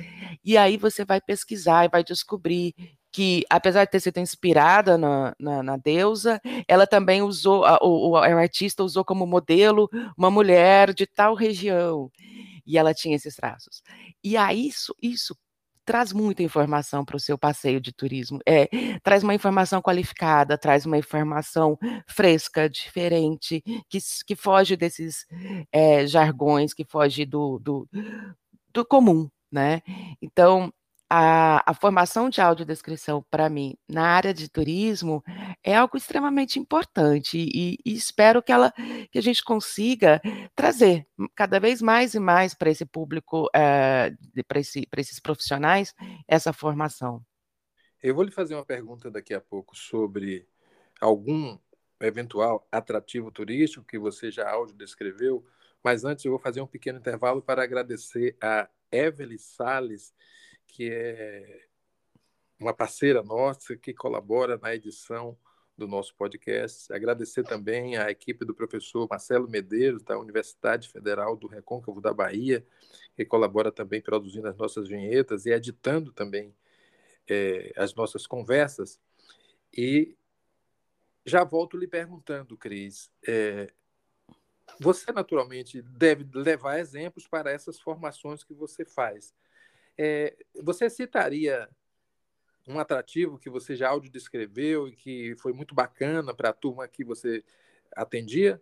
E 0.45 0.59
aí 0.59 0.77
você 0.77 1.05
vai 1.05 1.21
pesquisar 1.21 1.87
e 1.87 1.89
vai 1.89 2.05
descobrir 2.05 2.75
que, 3.13 3.45
apesar 3.51 3.85
de 3.85 3.91
ter 3.91 4.01
sido 4.01 4.19
inspirada 4.19 4.97
na, 4.97 5.35
na, 5.39 5.63
na 5.63 5.77
deusa, 5.77 6.41
ela 6.69 6.87
também 6.87 7.23
usou, 7.23 7.65
a, 7.65 7.79
o, 7.83 8.11
o 8.11 8.17
artista 8.17 8.85
usou 8.85 9.05
como 9.05 9.27
modelo 9.27 9.89
uma 10.17 10.31
mulher 10.31 10.95
de 10.95 11.07
tal 11.07 11.35
região 11.35 12.11
e 12.71 12.79
ela 12.79 12.95
tinha 12.95 13.17
esses 13.17 13.35
traços. 13.35 13.83
E 14.23 14.37
aí 14.37 14.69
isso, 14.69 14.95
isso 15.03 15.37
traz 15.85 16.13
muita 16.13 16.43
informação 16.43 17.05
para 17.05 17.17
o 17.17 17.21
seu 17.21 17.37
passeio 17.37 17.81
de 17.81 17.93
turismo. 17.93 18.39
É, 18.47 18.69
traz 19.03 19.25
uma 19.25 19.35
informação 19.35 19.83
qualificada, 19.83 20.57
traz 20.57 20.87
uma 20.87 20.97
informação 20.97 21.77
fresca, 22.07 22.71
diferente, 22.71 23.61
que, 23.89 23.99
que 24.25 24.37
foge 24.37 24.77
desses 24.77 25.27
é, 25.73 26.07
jargões, 26.07 26.73
que 26.73 26.85
foge 26.85 27.25
do, 27.25 27.59
do, 27.59 27.89
do 28.73 28.87
comum, 28.87 29.29
né? 29.51 29.83
Então, 30.23 30.73
a, 31.11 31.69
a, 31.69 31.75
formação 31.75 32.31
de 32.31 32.41
audiodescrição, 32.41 33.25
para 33.29 33.51
mim, 33.51 33.77
na 33.89 34.07
área 34.07 34.33
de 34.33 34.49
turismo, 34.49 35.25
é 35.63 35.75
algo 35.75 35.97
extremamente 35.97 36.61
importante 36.61 37.37
e, 37.37 37.77
e, 37.85 37.93
espero 37.93 38.41
que, 38.41 38.53
ela, 38.53 38.73
que 39.11 39.19
a 39.19 39.23
gente 39.23 39.43
consiga 39.43 40.21
trazer 40.55 41.05
cada 41.35 41.59
vez 41.59 41.83
mais 41.83 42.15
e 42.15 42.21
mais 42.21 42.55
para 42.55 42.71
esse 42.71 42.87
público, 42.87 43.51
é, 43.53 44.15
eh, 44.37 44.43
para 44.45 44.61
esse, 44.61 44.87
esses 44.97 45.19
profissionais, 45.19 45.93
essa 46.29 46.53
formação. 46.53 47.21
Eu 48.01 48.15
vou 48.15 48.23
lhe 48.23 48.31
fazer 48.31 48.55
uma 48.55 48.65
pergunta 48.65 49.11
daqui 49.11 49.35
a 49.35 49.41
pouco 49.41 49.77
sobre 49.77 50.47
algum 51.01 51.59
eventual 52.01 52.67
atrativo 52.71 53.33
turístico 53.33 53.85
que 53.85 53.99
você 53.99 54.31
já 54.31 54.49
audiodescreveu, 54.49 55.45
mas 55.83 56.05
antes 56.05 56.25
eu 56.25 56.31
vou 56.31 56.39
fazer 56.39 56.61
um 56.61 56.67
pequeno 56.67 56.99
intervalo 56.99 57.43
para 57.43 57.65
agradecer 57.65 58.37
a 58.41 58.69
Evelyn 58.93 59.39
Sales, 59.39 60.15
que 60.71 60.91
é 60.91 61.67
uma 62.59 62.75
parceira 62.75 63.23
nossa 63.23 63.77
que 63.77 63.95
colabora 63.95 64.59
na 64.59 64.75
edição 64.75 65.37
do 65.77 65.89
nosso 65.89 66.15
podcast. 66.15 66.93
Agradecer 66.93 67.43
também 67.43 67.97
à 67.97 68.11
equipe 68.11 68.45
do 68.45 68.55
professor 68.55 69.09
Marcelo 69.09 69.49
Medeiros, 69.49 70.03
da 70.03 70.19
Universidade 70.19 70.89
Federal 70.89 71.37
do 71.37 71.47
Recôncavo 71.47 72.01
da 72.01 72.13
Bahia, 72.13 72.65
que 73.17 73.25
colabora 73.25 73.73
também 73.73 74.01
produzindo 74.03 74.47
as 74.47 74.57
nossas 74.57 74.89
vinhetas 74.89 75.47
e 75.47 75.51
editando 75.51 76.13
também 76.13 76.55
é, 77.29 77.73
as 77.77 77.95
nossas 77.95 78.27
conversas. 78.27 79.01
E 79.73 80.15
já 81.25 81.45
volto 81.45 81.79
lhe 81.79 81.87
perguntando, 81.87 82.57
Cris, 82.57 83.11
é, 83.27 83.73
você 84.79 85.13
naturalmente 85.13 85.81
deve 85.83 86.27
levar 86.35 86.79
exemplos 86.79 87.27
para 87.27 87.51
essas 87.51 87.81
formações 87.81 88.45
que 88.45 88.53
você 88.53 88.85
faz. 88.85 89.35
É, 89.97 90.37
você 90.63 90.89
citaria 90.89 91.69
um 92.67 92.79
atrativo 92.79 93.39
que 93.39 93.51
você 93.51 93.75
já 93.75 93.89
audiodescreveu 93.89 94.89
e 94.89 94.93
que 94.93 95.35
foi 95.37 95.53
muito 95.53 95.75
bacana 95.75 96.35
para 96.35 96.51
a 96.51 96.55
turma 96.55 96.87
que 96.89 97.05
você 97.05 97.45
atendia? 97.95 98.61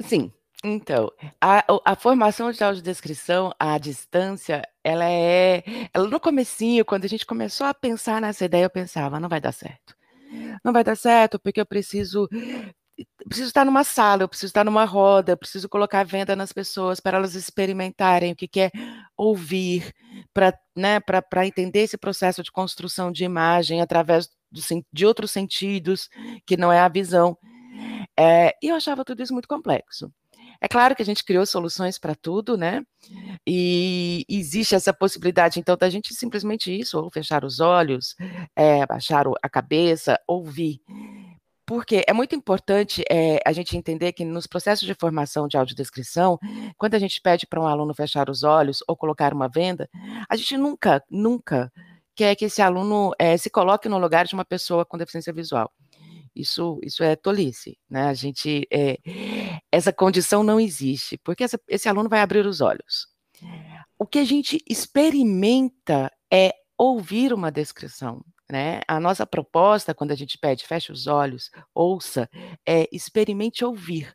Sim. 0.00 0.32
Então, 0.64 1.10
a, 1.40 1.64
a 1.84 1.96
formação 1.96 2.52
de 2.52 2.62
audiodescrição 2.62 3.52
à 3.58 3.76
distância, 3.78 4.62
ela 4.84 5.04
é. 5.04 5.64
Ela, 5.92 6.06
no 6.06 6.20
comecinho, 6.20 6.84
quando 6.84 7.04
a 7.04 7.08
gente 7.08 7.26
começou 7.26 7.66
a 7.66 7.74
pensar 7.74 8.20
nessa 8.20 8.44
ideia, 8.44 8.64
eu 8.64 8.70
pensava, 8.70 9.18
não 9.18 9.28
vai 9.28 9.40
dar 9.40 9.50
certo. 9.50 9.96
Não 10.64 10.72
vai 10.72 10.84
dar 10.84 10.96
certo, 10.96 11.38
porque 11.38 11.60
eu 11.60 11.66
preciso 11.66 12.28
preciso 13.28 13.48
estar 13.48 13.64
numa 13.64 13.84
sala, 13.84 14.22
eu 14.22 14.28
preciso 14.28 14.50
estar 14.50 14.64
numa 14.64 14.84
roda, 14.84 15.32
eu 15.32 15.36
preciso 15.36 15.68
colocar 15.68 16.04
venda 16.04 16.36
nas 16.36 16.52
pessoas 16.52 17.00
para 17.00 17.16
elas 17.16 17.34
experimentarem 17.34 18.32
o 18.32 18.36
que 18.36 18.48
quer 18.48 18.70
ouvir, 19.16 19.92
para 20.34 20.52
né, 20.76 20.98
entender 21.46 21.80
esse 21.80 21.96
processo 21.96 22.42
de 22.42 22.52
construção 22.52 23.10
de 23.10 23.24
imagem 23.24 23.80
através 23.80 24.28
do, 24.50 24.60
de 24.92 25.06
outros 25.06 25.30
sentidos, 25.30 26.08
que 26.46 26.56
não 26.56 26.72
é 26.72 26.80
a 26.80 26.88
visão. 26.88 27.36
É, 28.18 28.54
e 28.62 28.68
eu 28.68 28.76
achava 28.76 29.04
tudo 29.04 29.22
isso 29.22 29.32
muito 29.32 29.48
complexo. 29.48 30.12
É 30.60 30.68
claro 30.68 30.94
que 30.94 31.02
a 31.02 31.04
gente 31.04 31.24
criou 31.24 31.44
soluções 31.44 31.98
para 31.98 32.14
tudo, 32.14 32.56
né? 32.56 32.84
E 33.44 34.24
existe 34.28 34.76
essa 34.76 34.92
possibilidade, 34.94 35.58
então, 35.58 35.76
da 35.76 35.90
gente 35.90 36.14
simplesmente 36.14 36.70
isso, 36.72 37.00
ou 37.00 37.10
fechar 37.10 37.44
os 37.44 37.58
olhos, 37.58 38.14
é, 38.54 38.86
baixar 38.86 39.24
a 39.42 39.48
cabeça, 39.48 40.20
ouvir. 40.24 40.80
Porque 41.72 42.04
é 42.06 42.12
muito 42.12 42.34
importante 42.36 43.02
é, 43.10 43.40
a 43.46 43.50
gente 43.50 43.78
entender 43.78 44.12
que 44.12 44.26
nos 44.26 44.46
processos 44.46 44.86
de 44.86 44.92
formação 44.92 45.48
de 45.48 45.56
audiodescrição, 45.56 46.38
quando 46.76 46.96
a 46.96 46.98
gente 46.98 47.18
pede 47.18 47.46
para 47.46 47.58
um 47.58 47.66
aluno 47.66 47.94
fechar 47.94 48.28
os 48.28 48.42
olhos 48.42 48.84
ou 48.86 48.94
colocar 48.94 49.32
uma 49.32 49.48
venda, 49.48 49.88
a 50.28 50.36
gente 50.36 50.54
nunca, 50.58 51.02
nunca 51.10 51.72
quer 52.14 52.36
que 52.36 52.44
esse 52.44 52.60
aluno 52.60 53.12
é, 53.18 53.38
se 53.38 53.48
coloque 53.48 53.88
no 53.88 53.96
lugar 53.96 54.26
de 54.26 54.34
uma 54.34 54.44
pessoa 54.44 54.84
com 54.84 54.98
deficiência 54.98 55.32
visual. 55.32 55.72
Isso, 56.36 56.78
isso 56.82 57.02
é 57.02 57.16
tolice, 57.16 57.78
né? 57.88 58.08
A 58.08 58.12
gente, 58.12 58.68
é, 58.70 58.98
essa 59.72 59.94
condição 59.94 60.42
não 60.42 60.60
existe, 60.60 61.16
porque 61.24 61.42
essa, 61.42 61.58
esse 61.66 61.88
aluno 61.88 62.06
vai 62.06 62.20
abrir 62.20 62.44
os 62.44 62.60
olhos. 62.60 63.06
O 63.98 64.06
que 64.06 64.18
a 64.18 64.26
gente 64.26 64.62
experimenta 64.68 66.12
é 66.30 66.52
ouvir 66.76 67.32
uma 67.32 67.50
descrição. 67.50 68.22
Né? 68.52 68.82
A 68.86 69.00
nossa 69.00 69.26
proposta, 69.26 69.94
quando 69.94 70.10
a 70.10 70.14
gente 70.14 70.36
pede 70.36 70.66
feche 70.66 70.92
os 70.92 71.06
olhos, 71.06 71.50
ouça, 71.74 72.28
é 72.68 72.86
experimente 72.92 73.64
ouvir. 73.64 74.14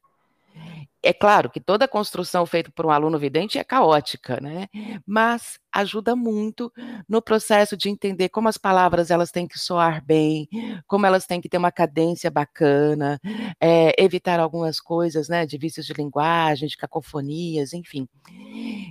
É 1.07 1.13
claro 1.13 1.49
que 1.49 1.61
toda 1.61 1.87
construção 1.87 2.45
feita 2.45 2.69
por 2.69 2.85
um 2.85 2.91
aluno 2.91 3.17
vidente 3.17 3.57
é 3.57 3.63
caótica, 3.63 4.41
né? 4.41 4.67
Mas 5.05 5.57
ajuda 5.71 6.17
muito 6.17 6.69
no 7.07 7.21
processo 7.21 7.77
de 7.77 7.87
entender 7.87 8.27
como 8.27 8.49
as 8.49 8.57
palavras 8.57 9.09
elas 9.09 9.31
têm 9.31 9.47
que 9.47 9.57
soar 9.57 10.03
bem, 10.05 10.49
como 10.85 11.05
elas 11.05 11.25
têm 11.25 11.39
que 11.39 11.47
ter 11.47 11.57
uma 11.59 11.71
cadência 11.71 12.29
bacana, 12.29 13.21
é, 13.57 13.93
evitar 13.97 14.37
algumas 14.37 14.81
coisas, 14.81 15.29
né? 15.29 15.45
De 15.45 15.57
vícios 15.57 15.85
de 15.85 15.93
linguagem, 15.93 16.67
de 16.67 16.75
cacofonias, 16.75 17.71
enfim. 17.71 18.05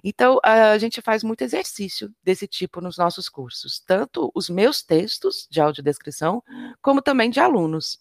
Então 0.03 0.41
a 0.43 0.79
gente 0.79 1.03
faz 1.03 1.23
muito 1.23 1.43
exercício 1.43 2.11
desse 2.25 2.47
tipo 2.49 2.81
nos 2.81 2.97
nossos 2.97 3.29
cursos, 3.29 3.79
tanto 3.87 4.33
os 4.35 4.49
meus 4.49 4.83
textos 4.83 5.47
de 5.51 5.61
audiodescrição, 5.61 6.43
como 6.81 7.03
também 7.03 7.29
de 7.29 7.41
alunos. 7.41 7.99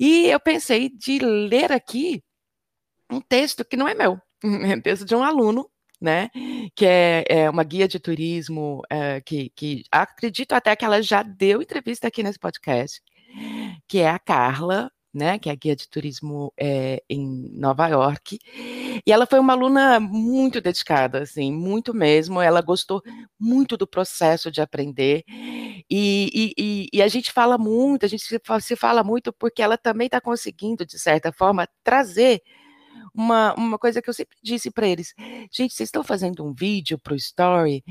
E 0.00 0.26
eu 0.26 0.40
pensei 0.40 0.88
de 0.88 1.18
ler 1.18 1.70
aqui 1.70 2.22
um 3.10 3.20
texto 3.20 3.64
que 3.64 3.76
não 3.76 3.88
é 3.88 3.94
meu, 3.94 4.20
é 4.42 4.74
um 4.76 4.80
texto 4.80 5.04
de 5.04 5.14
um 5.14 5.22
aluno, 5.22 5.68
né? 6.00 6.30
Que 6.74 6.86
é, 6.86 7.24
é 7.28 7.50
uma 7.50 7.64
guia 7.64 7.88
de 7.88 7.98
turismo 7.98 8.82
é, 8.90 9.20
que, 9.20 9.50
que 9.54 9.84
acredito 9.90 10.52
até 10.52 10.76
que 10.76 10.84
ela 10.84 11.02
já 11.02 11.22
deu 11.22 11.62
entrevista 11.62 12.08
aqui 12.08 12.22
nesse 12.22 12.38
podcast, 12.38 13.00
que 13.88 13.98
é 13.98 14.08
a 14.08 14.18
Carla, 14.18 14.90
né? 15.16 15.38
Que 15.38 15.48
é 15.48 15.52
a 15.52 15.56
guia 15.56 15.74
de 15.74 15.88
turismo 15.88 16.52
é, 16.58 17.02
em 17.08 17.50
Nova 17.54 17.88
York. 17.88 18.38
E 19.06 19.10
ela 19.10 19.26
foi 19.26 19.38
uma 19.38 19.54
aluna 19.54 19.98
muito 19.98 20.60
dedicada, 20.60 21.22
assim, 21.22 21.50
muito 21.50 21.94
mesmo. 21.94 22.40
Ela 22.40 22.60
gostou 22.60 23.02
muito 23.38 23.76
do 23.76 23.86
processo 23.86 24.50
de 24.50 24.60
aprender. 24.60 25.24
E, 25.90 26.52
e, 26.58 26.88
e 26.92 27.02
a 27.02 27.08
gente 27.08 27.32
fala 27.32 27.56
muito, 27.56 28.04
a 28.04 28.08
gente 28.08 28.24
se 28.60 28.76
fala 28.76 29.02
muito 29.02 29.32
porque 29.32 29.62
ela 29.62 29.78
também 29.78 30.06
está 30.06 30.20
conseguindo, 30.20 30.84
de 30.84 30.98
certa 30.98 31.32
forma, 31.32 31.66
trazer 31.82 32.42
uma, 33.16 33.54
uma 33.54 33.78
coisa 33.78 34.02
que 34.02 34.10
eu 34.10 34.14
sempre 34.14 34.36
disse 34.42 34.70
para 34.70 34.86
eles: 34.86 35.14
gente, 35.50 35.74
vocês 35.74 35.88
estão 35.88 36.04
fazendo 36.04 36.44
um 36.44 36.52
vídeo 36.52 36.98
para 36.98 37.14
o 37.14 37.16
Story? 37.16 37.82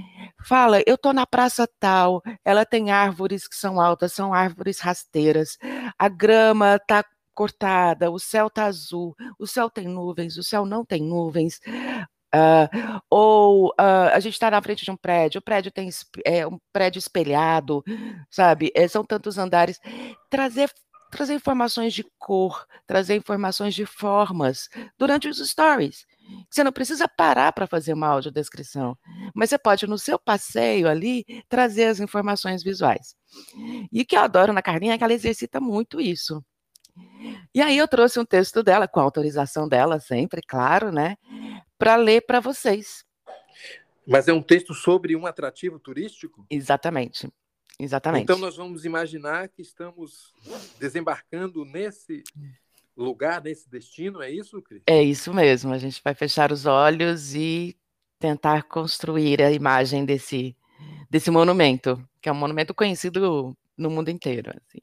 Fala, 0.44 0.82
eu 0.86 0.96
estou 0.96 1.14
na 1.14 1.26
praça 1.26 1.68
tal, 1.80 2.22
ela 2.44 2.66
tem 2.66 2.92
árvores 2.92 3.48
que 3.48 3.56
são 3.56 3.80
altas, 3.80 4.14
são 4.14 4.34
árvores 4.34 4.80
rasteiras, 4.80 5.58
a 5.98 6.08
grama 6.08 6.76
está 6.76 7.04
cortada, 7.34 8.10
o 8.12 8.20
céu 8.20 8.48
está 8.48 8.66
azul, 8.66 9.16
o 9.38 9.46
céu 9.46 9.70
tem 9.70 9.88
nuvens, 9.88 10.38
o 10.38 10.44
céu 10.44 10.66
não 10.66 10.86
tem 10.86 11.02
nuvens. 11.02 11.60
Uh, 12.36 13.00
ou 13.10 13.70
uh, 13.70 14.12
a 14.14 14.20
gente 14.20 14.34
está 14.34 14.52
na 14.52 14.62
frente 14.62 14.84
de 14.84 14.92
um 14.92 14.98
prédio, 14.98 15.40
o 15.40 15.42
prédio 15.42 15.72
tem 15.72 15.90
é, 16.26 16.46
um 16.46 16.60
prédio 16.74 17.00
espelhado, 17.00 17.82
sabe? 18.30 18.72
É, 18.76 18.88
são 18.88 19.06
tantos 19.06 19.38
andares. 19.38 19.80
Trazer 20.30 20.70
trazer 21.16 21.34
informações 21.34 21.94
de 21.94 22.04
cor, 22.20 22.66
trazer 22.86 23.16
informações 23.16 23.74
de 23.74 23.86
formas 23.86 24.70
durante 24.98 25.28
os 25.28 25.38
stories. 25.38 26.06
Você 26.50 26.64
não 26.64 26.72
precisa 26.72 27.08
parar 27.08 27.54
para 27.54 27.68
fazer 27.68 27.94
uma 27.94 28.08
audiodescrição, 28.08 28.98
mas 29.34 29.50
você 29.50 29.58
pode, 29.58 29.88
no 29.88 29.98
seu 29.98 30.20
passeio 30.20 30.90
ali, 30.90 31.24
trazer 31.48 31.86
as 31.86 32.00
informações 32.00 32.64
visuais. 32.64 33.16
E 33.92 34.02
o 34.02 34.06
que 34.06 34.16
eu 34.16 34.22
adoro 34.22 34.52
na 34.52 34.62
Carlinha 34.62 34.94
é 34.94 34.98
que 34.98 35.04
ela 35.04 35.14
exercita 35.14 35.62
muito 35.62 36.02
isso. 36.02 36.44
E 37.54 37.62
aí 37.62 37.78
eu 37.78 37.88
trouxe 37.88 38.20
um 38.20 38.26
texto 38.26 38.64
dela, 38.64 38.88
com 38.88 39.00
a 39.00 39.04
autorização 39.04 39.68
dela, 39.68 40.00
sempre, 40.00 40.42
claro, 40.42 40.92
né? 40.92 41.16
Para 41.78 41.96
ler 41.96 42.22
para 42.22 42.40
vocês. 42.40 43.04
Mas 44.08 44.28
é 44.28 44.34
um 44.34 44.42
texto 44.42 44.74
sobre 44.74 45.16
um 45.16 45.26
atrativo 45.26 45.80
turístico? 45.80 46.46
Exatamente. 46.50 47.30
Exatamente. 47.80 48.24
Então 48.24 48.38
nós 48.38 48.56
vamos 48.56 48.86
imaginar 48.86 49.50
que 49.50 49.62
estamos 49.62 50.34
desembarcando 50.80 51.66
nesse 51.66 52.24
lugar, 52.96 53.42
nesse 53.42 53.70
destino, 53.70 54.22
é 54.22 54.32
isso, 54.32 54.62
Cris? 54.62 54.82
É 54.88 55.04
isso 55.04 55.34
mesmo. 55.34 55.74
A 55.74 55.78
gente 55.78 56.02
vai 56.04 56.14
fechar 56.14 56.52
os 56.52 56.66
olhos 56.66 57.36
e 57.36 57.78
tentar 58.18 58.64
construir 58.64 59.42
a 59.42 59.52
imagem 59.52 60.06
desse, 60.06 60.56
desse 61.10 61.30
monumento, 61.30 62.02
que 62.22 62.30
é 62.30 62.32
um 62.32 62.36
monumento 62.36 62.74
conhecido 62.74 63.56
no 63.78 63.90
mundo 63.90 64.10
inteiro. 64.10 64.52
Assim. 64.52 64.80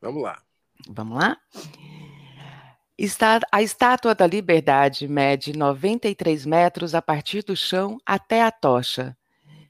Vamos 0.00 0.22
lá. 0.22 0.42
Vamos 0.88 1.18
lá? 1.18 1.38
Está, 2.98 3.40
a 3.50 3.62
Estátua 3.62 4.14
da 4.14 4.26
Liberdade 4.26 5.08
mede 5.08 5.56
93 5.56 6.46
metros 6.46 6.94
a 6.94 7.02
partir 7.02 7.42
do 7.42 7.56
chão 7.56 7.98
até 8.04 8.42
a 8.42 8.50
tocha 8.50 9.16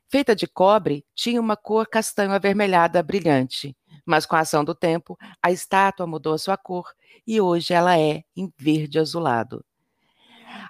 Feita 0.08 0.36
de 0.36 0.46
cobre, 0.46 1.04
tinha 1.14 1.40
uma 1.40 1.56
cor 1.56 1.86
castanho 1.88 2.32
avermelhada 2.32 3.02
brilhante, 3.02 3.76
mas 4.04 4.24
com 4.24 4.36
a 4.36 4.40
ação 4.40 4.64
do 4.64 4.74
tempo, 4.74 5.18
a 5.42 5.50
estátua 5.50 6.06
mudou 6.06 6.38
sua 6.38 6.56
cor 6.56 6.92
e 7.26 7.40
hoje 7.40 7.74
ela 7.74 7.98
é 7.98 8.22
em 8.36 8.52
verde 8.56 8.98
azulado. 8.98 9.64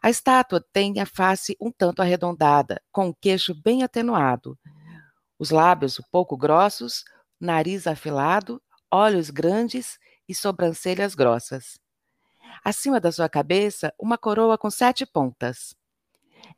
A 0.02 0.08
estátua 0.08 0.64
tem 0.72 1.00
a 1.00 1.06
face 1.06 1.56
um 1.60 1.70
tanto 1.70 2.00
arredondada, 2.00 2.80
com 2.90 3.08
o 3.08 3.14
queixo 3.14 3.54
bem 3.54 3.82
atenuado, 3.82 4.58
os 5.38 5.50
lábios 5.50 5.98
um 5.98 6.02
pouco 6.10 6.36
grossos, 6.36 7.04
nariz 7.38 7.86
afilado, 7.86 8.60
olhos 8.90 9.28
grandes 9.28 9.98
e 10.28 10.34
sobrancelhas 10.34 11.14
grossas. 11.14 11.78
Acima 12.64 12.98
da 12.98 13.12
sua 13.12 13.28
cabeça, 13.28 13.92
uma 13.98 14.16
coroa 14.16 14.56
com 14.56 14.70
sete 14.70 15.04
pontas. 15.04 15.76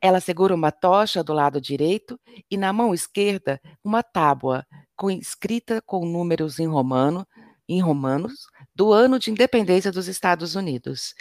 Ela 0.01 0.21
segura 0.21 0.55
uma 0.55 0.71
tocha 0.71 1.25
do 1.25 1.33
lado 1.33 1.61
direito 1.61 2.19
e 2.51 2.57
na 2.57 2.73
mão 2.73 2.95
esquerda 2.95 3.61
uma 3.83 4.03
tábua 4.03 4.67
com 4.97 5.11
escrita 5.11 5.83
com 5.83 6.05
números 6.05 6.59
em 6.59 6.67
romano, 6.67 7.27
em 7.69 7.81
romanos, 7.81 8.47
do 8.75 8.93
ano 8.93 9.19
de 9.19 9.31
independência 9.31 9.93
dos 9.93 10.09
Estados 10.09 10.55
Unidos, 10.55 11.15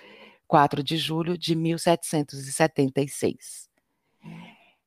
4 0.48 0.82
de 0.82 0.98
julho 0.98 1.38
de 1.38 1.56
1776. 1.56 3.68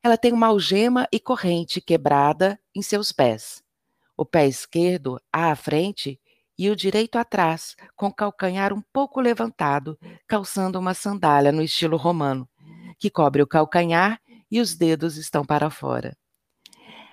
Ela 0.03 0.17
tem 0.17 0.33
uma 0.33 0.47
algema 0.47 1.07
e 1.13 1.21
corrente 1.21 1.81
quebrada 1.81 2.59
em 2.75 2.81
seus 2.81 3.13
pés. 3.13 3.63
O 4.17 4.25
pé 4.25 4.47
esquerdo 4.47 5.21
à 5.33 5.55
frente 5.55 6.19
e 6.59 6.69
o 6.69 6.77
direito 6.77 7.17
atrás, 7.17 7.75
com 7.97 8.09
o 8.09 8.13
calcanhar 8.13 8.73
um 8.73 8.83
pouco 8.93 9.21
levantado, 9.21 9.99
calçando 10.27 10.79
uma 10.79 10.95
sandália 10.95 11.53
no 11.53 11.63
estilo 11.63 11.97
romano, 11.97 12.49
que 13.01 13.11
cobre 13.11 13.43
o 13.43 13.47
calcanhar 13.47 14.21
e 14.51 14.61
os 14.61 14.75
dedos 14.75 15.17
estão 15.17 15.43
para 15.45 15.71
fora. 15.71 16.15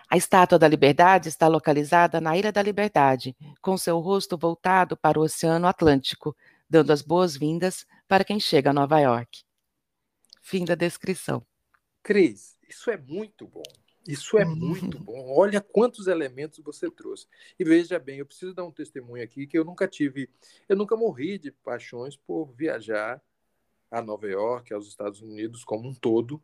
A 0.10 0.18
estátua 0.18 0.60
da 0.60 0.68
Liberdade 0.68 1.30
está 1.30 1.48
localizada 1.48 2.20
na 2.20 2.38
Ilha 2.38 2.52
da 2.52 2.62
Liberdade, 2.62 3.36
com 3.62 3.78
seu 3.78 4.00
rosto 4.00 4.38
voltado 4.38 4.98
para 4.98 5.20
o 5.20 5.24
Oceano 5.24 5.66
Atlântico, 5.66 6.36
dando 6.70 6.92
as 6.92 7.02
boas-vindas 7.02 7.86
para 8.08 8.26
quem 8.26 8.40
chega 8.40 8.70
a 8.70 8.74
Nova 8.74 9.00
York. 9.00 9.44
Fim 10.42 10.66
da 10.66 10.76
descrição. 10.76 11.46
Cris, 12.04 12.58
isso 12.70 12.92
é 12.92 12.98
muito 12.98 13.48
bom. 13.48 13.64
Isso 14.08 14.38
é 14.38 14.46
muito 14.46 14.98
bom. 14.98 15.36
Olha 15.38 15.60
quantos 15.60 16.08
elementos 16.08 16.60
você 16.60 16.90
trouxe. 16.90 17.28
E 17.60 17.64
veja 17.66 18.00
bem, 18.00 18.20
eu 18.20 18.26
preciso 18.26 18.54
dar 18.54 18.64
um 18.64 18.72
testemunho 18.72 19.24
aqui 19.24 19.46
que 19.46 19.58
eu 19.58 19.66
nunca 19.66 19.86
tive, 19.88 20.30
eu 20.70 20.78
nunca 20.78 20.96
morri 20.96 21.38
de 21.38 21.52
paixões 21.52 22.16
por 22.16 22.54
viajar 22.54 23.22
a 23.90 24.02
Nova 24.02 24.28
York, 24.28 24.74
aos 24.74 24.88
Estados 24.88 25.22
Unidos 25.22 25.64
como 25.64 25.88
um 25.88 25.94
todo. 25.94 26.42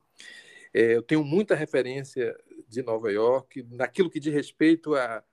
É, 0.74 0.96
eu 0.96 1.04
tenho 1.04 1.24
muita 1.24 1.56
referência 1.56 2.36
de 2.68 2.82
Nova 2.82 3.12
York 3.12 3.64
naquilo 3.70 4.10
que 4.10 4.20
diz 4.20 4.34
respeito 4.34 4.96
à, 4.96 5.24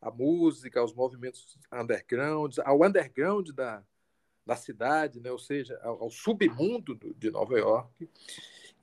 à 0.00 0.10
música, 0.10 0.80
aos 0.80 0.92
movimentos 0.92 1.58
underground, 1.72 2.58
ao 2.64 2.84
underground 2.84 3.50
da, 3.50 3.82
da 4.44 4.56
cidade, 4.56 5.20
né? 5.20 5.30
ou 5.30 5.38
seja, 5.38 5.78
ao, 5.82 6.04
ao 6.04 6.10
submundo 6.10 6.94
do, 6.94 7.14
de 7.14 7.30
Nova 7.30 7.58
York. 7.58 8.08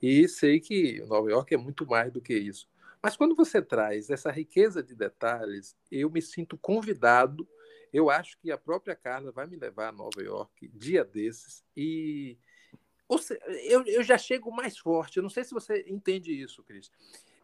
E 0.00 0.28
sei 0.28 0.60
que 0.60 1.00
Nova 1.06 1.30
York 1.30 1.54
é 1.54 1.58
muito 1.58 1.86
mais 1.86 2.12
do 2.12 2.20
que 2.20 2.34
isso. 2.34 2.68
Mas 3.02 3.16
quando 3.16 3.34
você 3.34 3.62
traz 3.62 4.10
essa 4.10 4.30
riqueza 4.30 4.82
de 4.82 4.94
detalhes, 4.94 5.76
eu 5.90 6.10
me 6.10 6.20
sinto 6.20 6.58
convidado. 6.58 7.48
Eu 7.92 8.10
acho 8.10 8.36
que 8.38 8.50
a 8.50 8.58
própria 8.58 8.96
Carla 8.96 9.30
vai 9.30 9.46
me 9.46 9.56
levar 9.56 9.88
a 9.88 9.92
Nova 9.92 10.20
York 10.20 10.68
dia 10.74 11.04
desses 11.04 11.64
e 11.76 12.36
seja, 13.16 13.40
eu, 13.62 13.82
eu 13.86 14.02
já 14.02 14.18
chego 14.18 14.50
mais 14.50 14.76
forte. 14.76 15.16
Eu 15.16 15.22
não 15.22 15.30
sei 15.30 15.44
se 15.44 15.54
você 15.54 15.84
entende 15.88 16.32
isso, 16.32 16.62
Cris. 16.62 16.90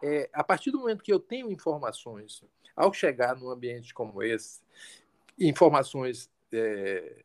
É, 0.02 0.28
a 0.32 0.44
partir 0.44 0.70
do 0.70 0.80
momento 0.80 1.02
que 1.02 1.12
eu 1.12 1.20
tenho 1.20 1.50
informações, 1.50 2.44
ao 2.76 2.92
chegar 2.92 3.36
num 3.36 3.48
ambiente 3.48 3.94
como 3.94 4.22
esse, 4.22 4.60
informações 5.38 6.28
é, 6.52 7.24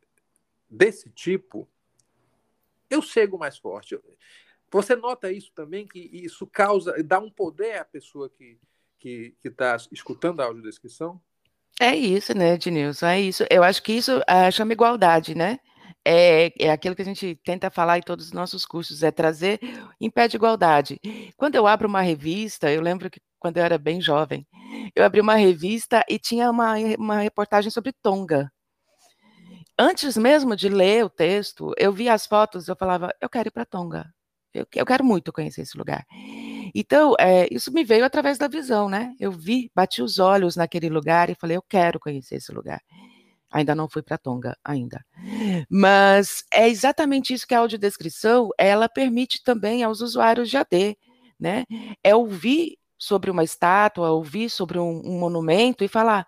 desse 0.70 1.10
tipo, 1.10 1.68
eu 2.88 3.02
chego 3.02 3.36
mais 3.36 3.58
forte. 3.58 4.00
Você 4.70 4.96
nota 4.96 5.30
isso 5.30 5.52
também, 5.52 5.86
que 5.86 5.98
isso 5.98 6.46
causa, 6.46 6.94
dá 7.02 7.18
um 7.18 7.30
poder 7.30 7.78
à 7.78 7.84
pessoa 7.84 8.30
que 8.30 8.58
que 9.00 9.34
está 9.42 9.76
escutando 9.90 10.40
a 10.40 10.44
audiodescrição? 10.44 11.20
É 11.80 11.96
isso, 11.96 12.36
né, 12.36 12.54
Ednilson? 12.54 13.06
É 13.06 13.20
isso. 13.20 13.44
Eu 13.50 13.64
acho 13.64 13.82
que 13.82 13.94
isso 13.94 14.20
chama 14.52 14.74
igualdade, 14.74 15.34
né? 15.34 15.58
É, 16.06 16.52
é 16.58 16.70
aquilo 16.70 16.96
que 16.96 17.02
a 17.02 17.04
gente 17.04 17.38
tenta 17.44 17.70
falar 17.70 17.98
em 17.98 18.02
todos 18.02 18.26
os 18.26 18.32
nossos 18.32 18.64
cursos, 18.64 19.02
é 19.02 19.10
trazer 19.10 19.60
em 20.00 20.10
pé 20.10 20.26
de 20.28 20.36
igualdade. 20.36 20.98
Quando 21.36 21.56
eu 21.56 21.66
abro 21.66 21.86
uma 21.88 22.00
revista, 22.00 22.70
eu 22.70 22.80
lembro 22.80 23.10
que 23.10 23.20
quando 23.38 23.58
eu 23.58 23.64
era 23.64 23.78
bem 23.78 24.00
jovem, 24.00 24.46
eu 24.94 25.04
abri 25.04 25.20
uma 25.20 25.34
revista 25.34 26.04
e 26.08 26.18
tinha 26.18 26.50
uma, 26.50 26.74
uma 26.98 27.20
reportagem 27.20 27.70
sobre 27.70 27.92
Tonga. 28.02 28.50
Antes 29.78 30.16
mesmo 30.16 30.54
de 30.54 30.68
ler 30.68 31.04
o 31.04 31.10
texto, 31.10 31.72
eu 31.78 31.92
via 31.92 32.12
as 32.12 32.26
fotos, 32.26 32.68
eu 32.68 32.76
falava, 32.76 33.14
eu 33.20 33.30
quero 33.30 33.48
ir 33.48 33.50
para 33.50 33.64
Tonga. 33.64 34.12
Eu, 34.52 34.66
eu, 34.74 34.84
quero 34.84 35.04
muito 35.04 35.32
conhecer 35.32 35.62
esse 35.62 35.78
lugar. 35.78 36.04
Então, 36.74 37.14
é, 37.18 37.48
isso 37.50 37.72
me 37.72 37.84
veio 37.84 38.04
através 38.04 38.36
da 38.36 38.48
visão, 38.48 38.88
né? 38.88 39.14
Eu 39.18 39.32
vi, 39.32 39.70
bati 39.74 40.02
os 40.02 40.18
olhos 40.18 40.56
naquele 40.56 40.88
lugar 40.88 41.30
e 41.30 41.36
falei, 41.36 41.56
eu 41.56 41.62
quero 41.62 42.00
conhecer 42.00 42.36
esse 42.36 42.52
lugar. 42.52 42.80
Ainda 43.50 43.74
não 43.74 43.88
fui 43.88 44.02
para 44.02 44.16
Tonga, 44.18 44.56
ainda. 44.64 45.04
Mas 45.68 46.44
é 46.52 46.68
exatamente 46.68 47.34
isso 47.34 47.46
que 47.46 47.54
a 47.54 47.58
audiodescrição, 47.58 48.50
ela 48.56 48.88
permite 48.88 49.42
também 49.42 49.82
aos 49.82 50.00
usuários 50.00 50.48
de 50.48 50.56
AD, 50.56 50.96
né? 51.38 51.64
É 52.04 52.14
ouvir 52.14 52.78
sobre 52.98 53.30
uma 53.30 53.42
estátua, 53.42 54.10
ouvir 54.10 54.50
sobre 54.50 54.78
um, 54.78 55.02
um 55.04 55.18
monumento 55.18 55.82
e 55.82 55.88
falar, 55.88 56.26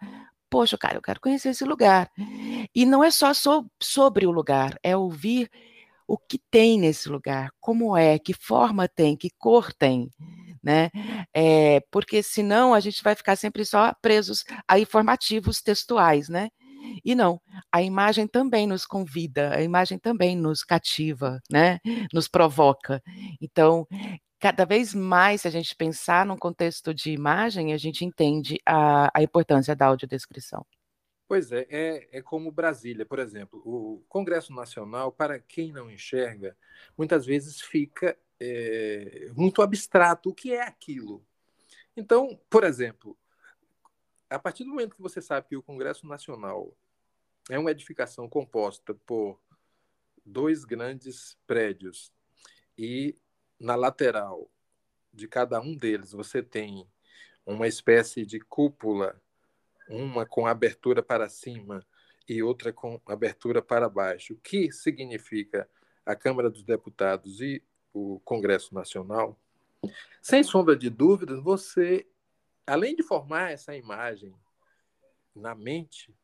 poxa, 0.51 0.77
cara, 0.77 0.97
eu 0.97 1.03
quero 1.03 1.21
conhecer 1.21 1.51
esse 1.51 1.65
lugar. 1.65 2.11
E 2.75 2.85
não 2.85 3.05
é 3.05 3.11
só 3.11 3.33
so, 3.33 3.67
sobre 3.81 4.27
o 4.27 4.31
lugar, 4.31 4.79
é 4.83 4.97
ouvir 4.97 5.51
o 6.07 6.19
que 6.19 6.39
tem 6.51 6.79
nesse 6.79 7.09
lugar, 7.09 7.51
como 7.61 7.97
é, 7.97 8.19
que 8.19 8.35
forma 8.35 8.89
tem, 8.89 9.17
que 9.17 9.31
cor 9.39 9.73
tem, 9.73 10.11
né? 10.63 10.91
É, 11.35 11.81
porque 11.91 12.23
senão 12.23 12.75
a 12.75 12.81
gente 12.81 13.03
vai 13.03 13.15
ficar 13.15 13.37
sempre 13.37 13.65
só 13.65 13.95
presos 14.03 14.45
a 14.69 14.79
informativos 14.79 15.63
textuais, 15.63 16.29
né? 16.29 16.51
E 17.05 17.15
não, 17.15 17.41
a 17.71 17.83
imagem 17.83 18.27
também 18.27 18.67
nos 18.67 18.87
convida, 18.87 19.55
a 19.55 19.63
imagem 19.63 19.99
também 19.99 20.37
nos 20.37 20.63
cativa, 20.65 21.41
né? 21.51 21.79
Nos 22.13 22.29
provoca. 22.29 23.03
Então, 23.41 23.87
cada 24.39 24.65
vez 24.65 24.95
mais, 24.95 25.43
se 25.43 25.49
a 25.49 25.51
gente 25.51 25.75
pensar 25.77 26.27
num 26.27 26.37
contexto 26.37 26.93
de 26.93 27.13
imagem, 27.13 27.73
a 27.73 27.79
gente 27.79 28.05
entende 28.05 28.59
a, 28.67 29.11
a 29.15 29.23
importância 29.23 29.75
da 29.75 29.87
audiodescrição. 29.87 30.67
Pois 31.29 31.51
é, 31.51 31.67
é, 31.71 32.19
é 32.19 32.21
como 32.21 32.53
Brasília, 32.53 33.07
por 33.07 33.19
exemplo. 33.19 33.63
O 33.65 34.05
Congresso 34.09 34.53
Nacional, 34.53 35.11
para 35.11 35.39
quem 35.39 35.73
não 35.73 35.91
enxerga, 35.91 36.57
muitas 36.99 37.25
vezes 37.25 37.61
fica 37.61 38.19
é, 38.39 39.31
muito 39.35 39.63
abstrato. 39.63 40.29
O 40.29 40.35
que 40.35 40.53
é 40.53 40.63
aquilo? 40.63 41.25
Então, 41.97 42.39
por 42.51 42.65
exemplo, 42.65 43.17
a 44.33 44.39
partir 44.39 44.65
do 44.65 44.71
momento 44.71 44.97
que 44.97 45.03
você 45.03 45.21
sabe 45.21 45.49
que 45.49 45.57
o 45.57 45.63
Congresso 45.63 46.07
Nacional 46.07 46.75
é 47.51 47.59
uma 47.59 47.71
edificação 47.71 48.29
composta 48.29 48.95
por 49.07 49.39
dois 50.25 50.65
grandes 50.65 51.37
prédios 51.47 52.13
e 52.79 53.17
na 53.59 53.75
lateral 53.75 54.51
de 55.13 55.29
cada 55.29 55.61
um 55.61 55.77
deles 55.77 56.13
você 56.13 56.43
tem 56.43 56.87
uma 57.45 57.67
espécie 57.67 58.25
de 58.25 58.41
cúpula 58.41 59.21
uma 59.89 60.25
com 60.25 60.47
abertura 60.47 61.03
para 61.03 61.29
cima 61.29 61.85
e 62.29 62.43
outra 62.43 62.73
com 62.73 63.01
abertura 63.07 63.61
para 63.61 63.89
baixo, 63.89 64.39
que 64.43 64.71
significa 64.73 65.69
a 66.07 66.15
Câmara 66.15 66.49
dos 66.49 66.63
Deputados 66.63 67.41
e 67.41 67.63
o 67.93 68.21
Congresso 68.21 68.75
Nacional, 68.75 69.39
sem 70.23 70.43
sombra 70.43 70.77
de 70.77 70.89
dúvidas, 70.89 71.43
você, 71.43 72.07
além 72.67 72.95
de 72.95 73.03
formar 73.03 73.53
essa 73.53 73.77
imagem 73.77 74.35
na 75.35 75.55
mente, 75.55 76.15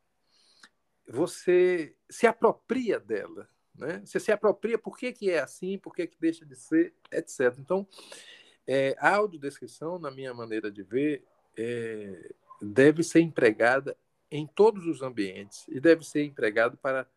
você 1.07 1.95
se 2.09 2.27
apropria 2.27 2.99
dela. 2.99 3.49
Né? 3.75 4.01
Você 4.05 4.19
se 4.19 4.31
apropria 4.31 4.77
por 4.77 4.97
que, 4.97 5.11
que 5.11 5.29
é 5.31 5.39
assim, 5.39 5.77
por 5.77 5.95
que, 5.95 6.05
que 6.05 6.19
deixa 6.19 6.45
de 6.45 6.55
ser, 6.55 6.93
etc. 7.11 7.55
Então, 7.57 7.87
é, 8.67 8.95
a 8.99 9.15
audiodescrição, 9.15 9.97
na 9.97 10.11
minha 10.11 10.33
maneira 10.33 10.69
de 10.69 10.83
ver, 10.83 11.23
é, 11.57 12.33
deve 12.61 13.03
ser 13.03 13.21
empregada 13.21 13.97
em 14.29 14.45
todos 14.45 14.85
os 14.85 15.01
ambientes 15.01 15.67
e 15.69 15.79
deve 15.79 16.05
ser 16.05 16.23
empregado 16.23 16.77
para 16.77 17.07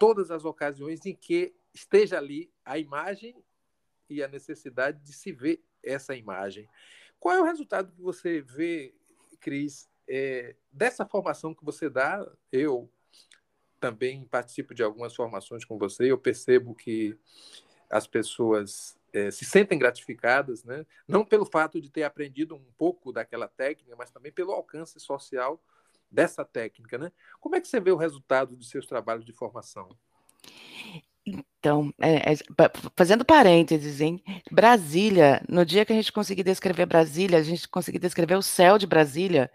todas 0.00 0.30
as 0.30 0.44
ocasiões 0.44 1.04
em 1.06 1.14
que 1.14 1.54
esteja 1.72 2.18
ali 2.18 2.50
a 2.64 2.78
imagem 2.78 3.36
e 4.08 4.22
a 4.22 4.28
necessidade 4.28 4.98
de 5.04 5.12
se 5.12 5.30
ver 5.30 5.62
essa 5.82 6.16
imagem. 6.16 6.68
Qual 7.20 7.36
é 7.36 7.40
o 7.40 7.44
resultado 7.44 7.92
que 7.92 8.00
você 8.00 8.40
vê, 8.40 8.94
Cris, 9.38 9.88
é, 10.08 10.56
dessa 10.72 11.06
formação 11.06 11.54
que 11.54 11.64
você 11.64 11.90
dá? 11.90 12.26
Eu 12.50 12.90
também 13.78 14.24
participo 14.24 14.74
de 14.74 14.82
algumas 14.82 15.14
formações 15.14 15.64
com 15.64 15.78
você, 15.78 16.10
eu 16.10 16.18
percebo 16.18 16.74
que 16.74 17.16
as 17.90 18.06
pessoas 18.06 18.98
é, 19.12 19.30
se 19.30 19.44
sentem 19.44 19.78
gratificadas, 19.78 20.64
né? 20.64 20.86
não 21.06 21.24
pelo 21.24 21.44
fato 21.44 21.80
de 21.80 21.90
ter 21.90 22.04
aprendido 22.04 22.54
um 22.54 22.72
pouco 22.78 23.12
daquela 23.12 23.48
técnica, 23.48 23.96
mas 23.96 24.10
também 24.10 24.32
pelo 24.32 24.52
alcance 24.52 24.98
social 24.98 25.62
dessa 26.10 26.44
técnica. 26.44 26.96
Né? 26.98 27.12
Como 27.38 27.56
é 27.56 27.60
que 27.60 27.68
você 27.68 27.80
vê 27.80 27.90
o 27.90 27.96
resultado 27.96 28.56
dos 28.56 28.70
seus 28.70 28.86
trabalhos 28.86 29.24
de 29.24 29.32
formação? 29.32 29.88
Então, 31.26 31.92
é, 32.00 32.32
é, 32.32 32.36
fazendo 32.96 33.24
parênteses, 33.24 34.00
hein? 34.00 34.22
Brasília, 34.50 35.42
no 35.48 35.64
dia 35.64 35.84
que 35.84 35.92
a 35.92 35.96
gente 35.96 36.12
conseguir 36.12 36.42
descrever 36.42 36.86
Brasília, 36.86 37.38
a 37.38 37.42
gente 37.42 37.68
conseguir 37.68 37.98
descrever 37.98 38.36
o 38.36 38.42
céu 38.42 38.78
de 38.78 38.86
Brasília, 38.86 39.50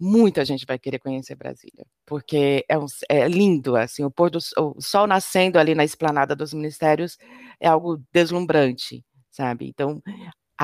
muita 0.00 0.44
gente 0.44 0.66
vai 0.66 0.78
querer 0.78 0.98
conhecer 0.98 1.36
Brasília, 1.36 1.86
porque 2.06 2.64
é, 2.68 2.78
um, 2.78 2.86
é 3.08 3.28
lindo, 3.28 3.76
assim, 3.76 4.04
o 4.04 4.10
pôr 4.10 4.30
do 4.30 4.38
o 4.58 4.80
sol 4.80 5.06
nascendo 5.06 5.58
ali 5.58 5.74
na 5.74 5.84
esplanada 5.84 6.34
dos 6.34 6.52
ministérios 6.52 7.16
é 7.60 7.68
algo 7.68 8.02
deslumbrante, 8.12 9.04
sabe? 9.30 9.68
Então, 9.68 10.02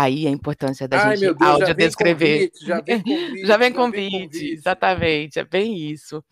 aí 0.02 0.26
a 0.26 0.30
importância 0.30 0.86
da 0.86 1.08
Ai, 1.08 1.16
gente 1.16 1.34
Deus, 1.34 1.50
áudio 1.50 1.74
descrever. 1.74 2.50
já 2.62 2.80
vem 2.80 2.92
convite, 2.92 3.46
já 3.46 3.56
vem 3.56 3.72
convite, 3.72 3.96
já 3.96 4.06
vem 4.06 4.18
convite, 4.18 4.52
exatamente, 4.52 5.38
é 5.38 5.44
bem 5.44 5.76
isso. 5.76 6.22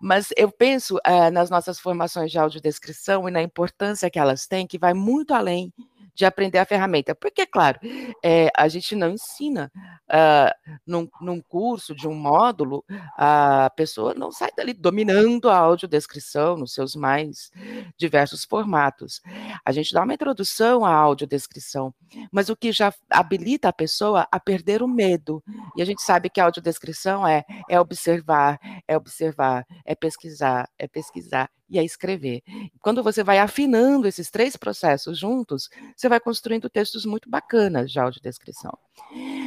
Mas 0.00 0.28
eu 0.36 0.50
penso 0.50 0.96
uh, 0.96 1.30
nas 1.30 1.50
nossas 1.50 1.78
formações 1.78 2.30
de 2.30 2.38
audiodescrição 2.38 3.28
e 3.28 3.30
na 3.30 3.42
importância 3.42 4.10
que 4.10 4.18
elas 4.18 4.46
têm, 4.46 4.66
que 4.66 4.78
vai 4.78 4.94
muito 4.94 5.34
além 5.34 5.72
de 6.16 6.24
aprender 6.24 6.58
a 6.58 6.64
ferramenta. 6.64 7.14
Porque, 7.14 7.46
claro, 7.46 7.78
é, 8.24 8.50
a 8.56 8.66
gente 8.68 8.96
não 8.96 9.10
ensina 9.10 9.70
uh, 10.08 10.74
num, 10.86 11.06
num, 11.20 11.40
curso, 11.42 11.94
de 11.94 12.08
um 12.08 12.14
módulo, 12.14 12.82
a 13.16 13.70
pessoa 13.76 14.14
não 14.14 14.32
sai 14.32 14.50
dali 14.56 14.72
dominando 14.72 15.50
a 15.50 15.58
audiodescrição 15.58 16.56
nos 16.56 16.72
seus 16.72 16.96
mais 16.96 17.50
diversos 17.98 18.44
formatos. 18.44 19.20
A 19.64 19.70
gente 19.72 19.92
dá 19.92 20.02
uma 20.02 20.14
introdução 20.14 20.84
à 20.86 20.92
audiodescrição, 20.92 21.94
mas 22.32 22.48
o 22.48 22.56
que 22.56 22.72
já 22.72 22.92
habilita 23.10 23.68
a 23.68 23.72
pessoa 23.72 24.26
a 24.32 24.40
perder 24.40 24.82
o 24.82 24.88
medo. 24.88 25.44
E 25.76 25.82
a 25.82 25.84
gente 25.84 26.00
sabe 26.00 26.30
que 26.30 26.40
a 26.40 26.44
audiodescrição 26.44 27.26
é, 27.28 27.44
é 27.68 27.78
observar, 27.78 28.58
é 28.88 28.96
observar, 28.96 29.66
é 29.84 29.94
pesquisar, 29.94 30.66
é 30.78 30.88
pesquisar 30.88 31.50
e 31.68 31.78
a 31.78 31.82
escrever. 31.82 32.42
Quando 32.80 33.02
você 33.02 33.22
vai 33.22 33.38
afinando 33.38 34.06
esses 34.06 34.30
três 34.30 34.56
processos 34.56 35.18
juntos, 35.18 35.68
você 35.96 36.08
vai 36.08 36.20
construindo 36.20 36.70
textos 36.70 37.04
muito 37.04 37.28
bacanas 37.28 37.90
de 37.90 37.98
audiodescrição. 37.98 38.76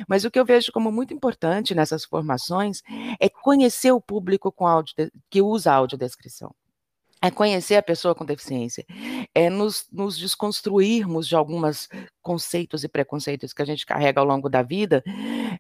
Mas 0.08 0.26
o 0.26 0.32
que 0.32 0.40
eu 0.40 0.46
vejo 0.46 0.72
como 0.72 0.92
muito 0.92 1.14
importante 1.14 1.76
nessas 1.76 2.06
formações 2.06 2.82
é 3.20 3.30
conhecer 3.30 3.92
o 3.92 4.02
público 4.02 4.52
com 4.52 4.68
audio, 4.68 4.94
que 5.30 5.42
usa 5.42 5.72
a 5.72 5.76
audiodescrição 5.76 6.54
é 7.22 7.30
conhecer 7.30 7.76
a 7.76 7.84
pessoa 7.84 8.16
com 8.16 8.24
deficiência, 8.24 8.86
é 9.36 9.50
nos, 9.50 9.86
nos 9.92 10.18
desconstruirmos 10.18 11.28
de 11.28 11.36
alguns 11.36 11.90
conceitos 12.22 12.84
e 12.84 12.88
preconceitos 12.88 13.52
que 13.52 13.62
a 13.62 13.66
gente 13.66 13.86
carrega 13.86 14.22
ao 14.22 14.26
longo 14.26 14.50
da 14.50 14.62
vida, 14.62 15.04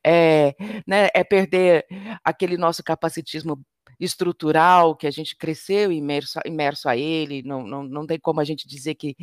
é, 0.03 0.55
né, 0.87 1.09
é 1.13 1.23
perder 1.23 1.85
aquele 2.23 2.57
nosso 2.57 2.81
capacitismo 2.83 3.61
estrutural 3.99 4.95
que 4.95 5.05
a 5.05 5.11
gente 5.11 5.35
cresceu 5.35 5.91
imerso, 5.91 6.39
imerso 6.45 6.87
a 6.87 6.95
ele, 6.95 7.43
não, 7.43 7.63
não, 7.63 7.83
não 7.83 8.07
tem 8.07 8.19
como 8.19 8.39
a 8.39 8.43
gente 8.43 8.67
dizer 8.67 8.95
que, 8.95 9.15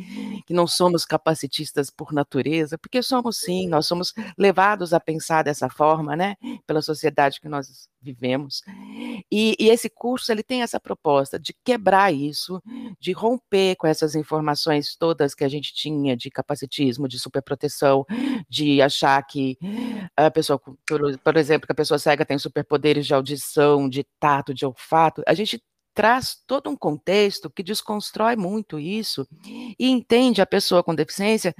que 0.45 0.53
não 0.53 0.67
somos 0.67 1.05
capacitistas 1.05 1.89
por 1.89 2.13
natureza, 2.13 2.77
porque 2.77 3.01
somos 3.01 3.37
sim, 3.37 3.67
nós 3.67 3.87
somos 3.87 4.13
levados 4.37 4.93
a 4.93 4.99
pensar 4.99 5.43
dessa 5.43 5.69
forma, 5.69 6.15
né, 6.15 6.35
pela 6.65 6.81
sociedade 6.81 7.41
que 7.41 7.49
nós 7.49 7.89
vivemos. 8.01 8.61
E, 9.31 9.55
e, 9.59 9.69
esse 9.69 9.89
curso 9.89 10.31
ele 10.31 10.43
tem 10.43 10.61
essa 10.61 10.79
proposta 10.79 11.39
de 11.39 11.53
quebrar 11.63 12.13
isso, 12.13 12.61
de 12.99 13.11
romper 13.11 13.75
com 13.75 13.87
essas 13.87 14.15
informações 14.15 14.95
todas 14.95 15.33
que 15.33 15.43
a 15.43 15.49
gente 15.49 15.73
tinha 15.73 16.15
de 16.15 16.29
capacitismo, 16.29 17.07
de 17.07 17.19
superproteção, 17.19 18.05
de 18.49 18.81
achar 18.81 19.21
que 19.23 19.57
a 20.15 20.31
pessoa, 20.31 20.59
por, 20.59 21.17
por 21.19 21.37
exemplo, 21.37 21.67
que 21.67 21.71
a 21.71 21.75
pessoa 21.75 21.99
cega 21.99 22.25
tem 22.25 22.37
superpoderes 22.37 23.05
de 23.05 23.13
audição, 23.13 23.89
de 23.89 24.05
tato, 24.19 24.53
de 24.53 24.65
olfato. 24.65 25.23
A 25.27 25.33
gente 25.33 25.61
traz 25.97 26.37
todo 26.45 26.69
um 26.69 26.75
contexto 26.75 27.49
que 27.49 27.63
desconstrói 27.63 28.35
muito 28.35 28.77
isso 28.77 29.27
e 29.79 29.89
entende 29.89 30.43
a 30.43 30.45
pessoa 30.45 30.83
com 30.83 30.93
deficiência 30.93 31.55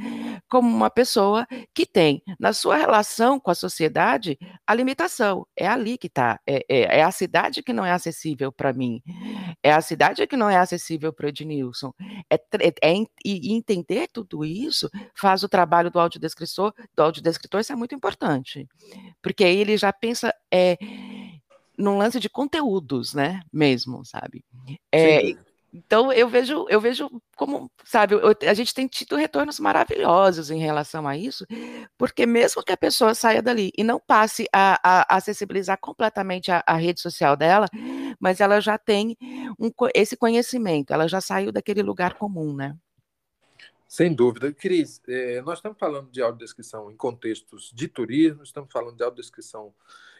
como 0.47 0.69
uma 0.69 0.91
pessoa 0.91 1.47
que 1.73 1.87
tem, 1.87 2.21
na 2.39 2.53
sua 2.53 2.77
relação 2.77 3.39
com 3.39 3.49
a 3.49 3.55
sociedade, 3.55 4.37
a 4.67 4.75
limitação. 4.75 5.47
É 5.57 5.67
ali 5.67 5.97
que 5.97 6.05
está. 6.05 6.39
É, 6.45 6.63
é, 6.69 6.99
é, 6.99 7.03
a 7.03 7.09
cidade 7.09 7.63
que 7.63 7.73
não 7.73 7.83
é 7.83 7.91
acessível 7.91 8.51
para 8.51 8.71
mim. 8.71 9.01
É 9.63 9.73
a 9.73 9.81
cidade 9.81 10.27
que 10.27 10.37
não 10.37 10.47
é 10.47 10.57
acessível 10.57 11.11
para 11.11 11.25
o 11.25 11.29
Ednilson. 11.29 11.91
É, 12.31 12.35
é, 12.35 12.91
é, 12.91 12.93
e 13.25 13.55
entender 13.55 14.07
tudo 14.13 14.45
isso 14.45 14.87
faz 15.15 15.41
o 15.41 15.49
trabalho 15.49 15.89
do 15.89 15.99
audiodescritor, 15.99 16.75
do 16.95 17.01
audiodescritor 17.01 17.63
ser 17.63 17.75
muito 17.75 17.95
importante. 17.95 18.67
Porque 19.19 19.43
ele 19.43 19.77
já 19.77 19.91
pensa. 19.91 20.31
É, 20.53 20.77
num 21.77 21.97
lance 21.97 22.19
de 22.19 22.29
conteúdos, 22.29 23.13
né, 23.13 23.41
mesmo, 23.53 24.03
sabe? 24.03 24.43
É, 24.91 25.35
então 25.73 26.11
eu 26.11 26.27
vejo, 26.27 26.65
eu 26.69 26.79
vejo 26.81 27.09
como, 27.35 27.69
sabe, 27.83 28.15
eu, 28.15 28.35
a 28.49 28.53
gente 28.53 28.73
tem 28.73 28.87
tido 28.87 29.15
retornos 29.15 29.59
maravilhosos 29.59 30.49
em 30.49 30.59
relação 30.59 31.07
a 31.07 31.15
isso, 31.15 31.45
porque 31.97 32.25
mesmo 32.25 32.63
que 32.63 32.71
a 32.71 32.77
pessoa 32.77 33.13
saia 33.13 33.41
dali 33.41 33.71
e 33.77 33.83
não 33.83 33.99
passe 33.99 34.47
a, 34.51 34.79
a 34.83 35.17
acessibilizar 35.17 35.77
completamente 35.79 36.51
a, 36.51 36.63
a, 36.65 36.75
rede 36.75 37.01
social 37.01 37.35
dela, 37.35 37.67
mas 38.19 38.39
ela 38.39 38.59
já 38.59 38.77
tem 38.77 39.15
um, 39.59 39.69
esse 39.93 40.17
conhecimento, 40.17 40.93
ela 40.93 41.07
já 41.07 41.21
saiu 41.21 41.51
daquele 41.51 41.83
lugar 41.83 42.15
comum, 42.15 42.55
né? 42.55 42.75
Sem 43.87 44.13
dúvida. 44.13 44.51
Cris, 44.51 45.01
é, 45.07 45.41
nós 45.41 45.59
estamos 45.59 45.77
falando 45.77 46.11
de 46.11 46.21
audiodescrição 46.21 46.91
em 46.91 46.97
contextos 46.97 47.71
de 47.73 47.87
turismo, 47.87 48.43
estamos 48.43 48.69
falando 48.71 48.97
de 48.97 49.03
audiodescrição 49.03 49.73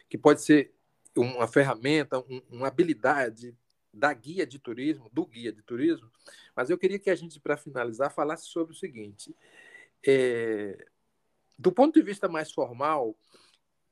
que 0.08 0.16
pode 0.16 0.40
ser 0.42 0.72
uma 1.20 1.48
ferramenta, 1.48 2.18
um, 2.18 2.42
uma 2.50 2.68
habilidade 2.68 3.56
da 3.92 4.12
guia 4.12 4.46
de 4.46 4.58
turismo, 4.58 5.10
do 5.12 5.26
guia 5.26 5.52
de 5.52 5.62
turismo, 5.62 6.10
mas 6.54 6.70
eu 6.70 6.78
queria 6.78 6.98
que 6.98 7.10
a 7.10 7.14
gente, 7.14 7.40
para 7.40 7.56
finalizar, 7.56 8.12
falasse 8.12 8.46
sobre 8.46 8.72
o 8.72 8.76
seguinte: 8.76 9.34
é, 10.06 10.86
do 11.58 11.72
ponto 11.72 11.94
de 11.94 12.02
vista 12.02 12.28
mais 12.28 12.52
formal, 12.52 13.16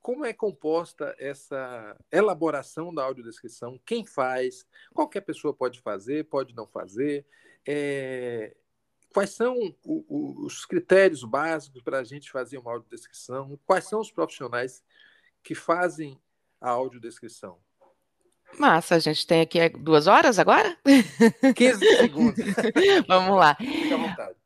como 0.01 0.25
é 0.25 0.33
composta 0.33 1.17
essa 1.19 1.99
elaboração 2.13 2.95
da 2.95 3.03
audiodescrição? 3.03 3.81
Quem 3.85 4.07
faz? 4.07 4.65
Qualquer 4.95 5.23
pessoa 5.23 5.53
pode 5.53 5.81
fazer, 5.81 6.27
pode 6.27 6.55
não 6.55 6.67
fazer? 6.67 7.27
É, 7.67 8.55
quais 9.13 9.31
são 9.31 9.57
os 9.85 10.65
critérios 10.65 11.25
básicos 11.25 11.83
para 11.83 11.99
a 11.99 12.05
gente 12.05 12.31
fazer 12.31 12.59
uma 12.59 12.71
audiodescrição? 12.71 13.59
Quais 13.67 13.89
são 13.89 13.99
os 13.99 14.13
profissionais 14.13 14.85
que 15.43 15.57
fazem 15.57 16.21
a 16.61 16.71
audiodescrição. 16.71 17.59
Massa, 18.59 18.95
a 18.95 18.99
gente 18.99 19.27
tem 19.27 19.43
aqui 19.43 19.69
duas 19.69 20.07
horas 20.07 20.39
agora? 20.39 20.77
15 21.55 21.97
segundos. 21.97 22.45
Vamos 23.07 23.39
lá. 23.39 23.57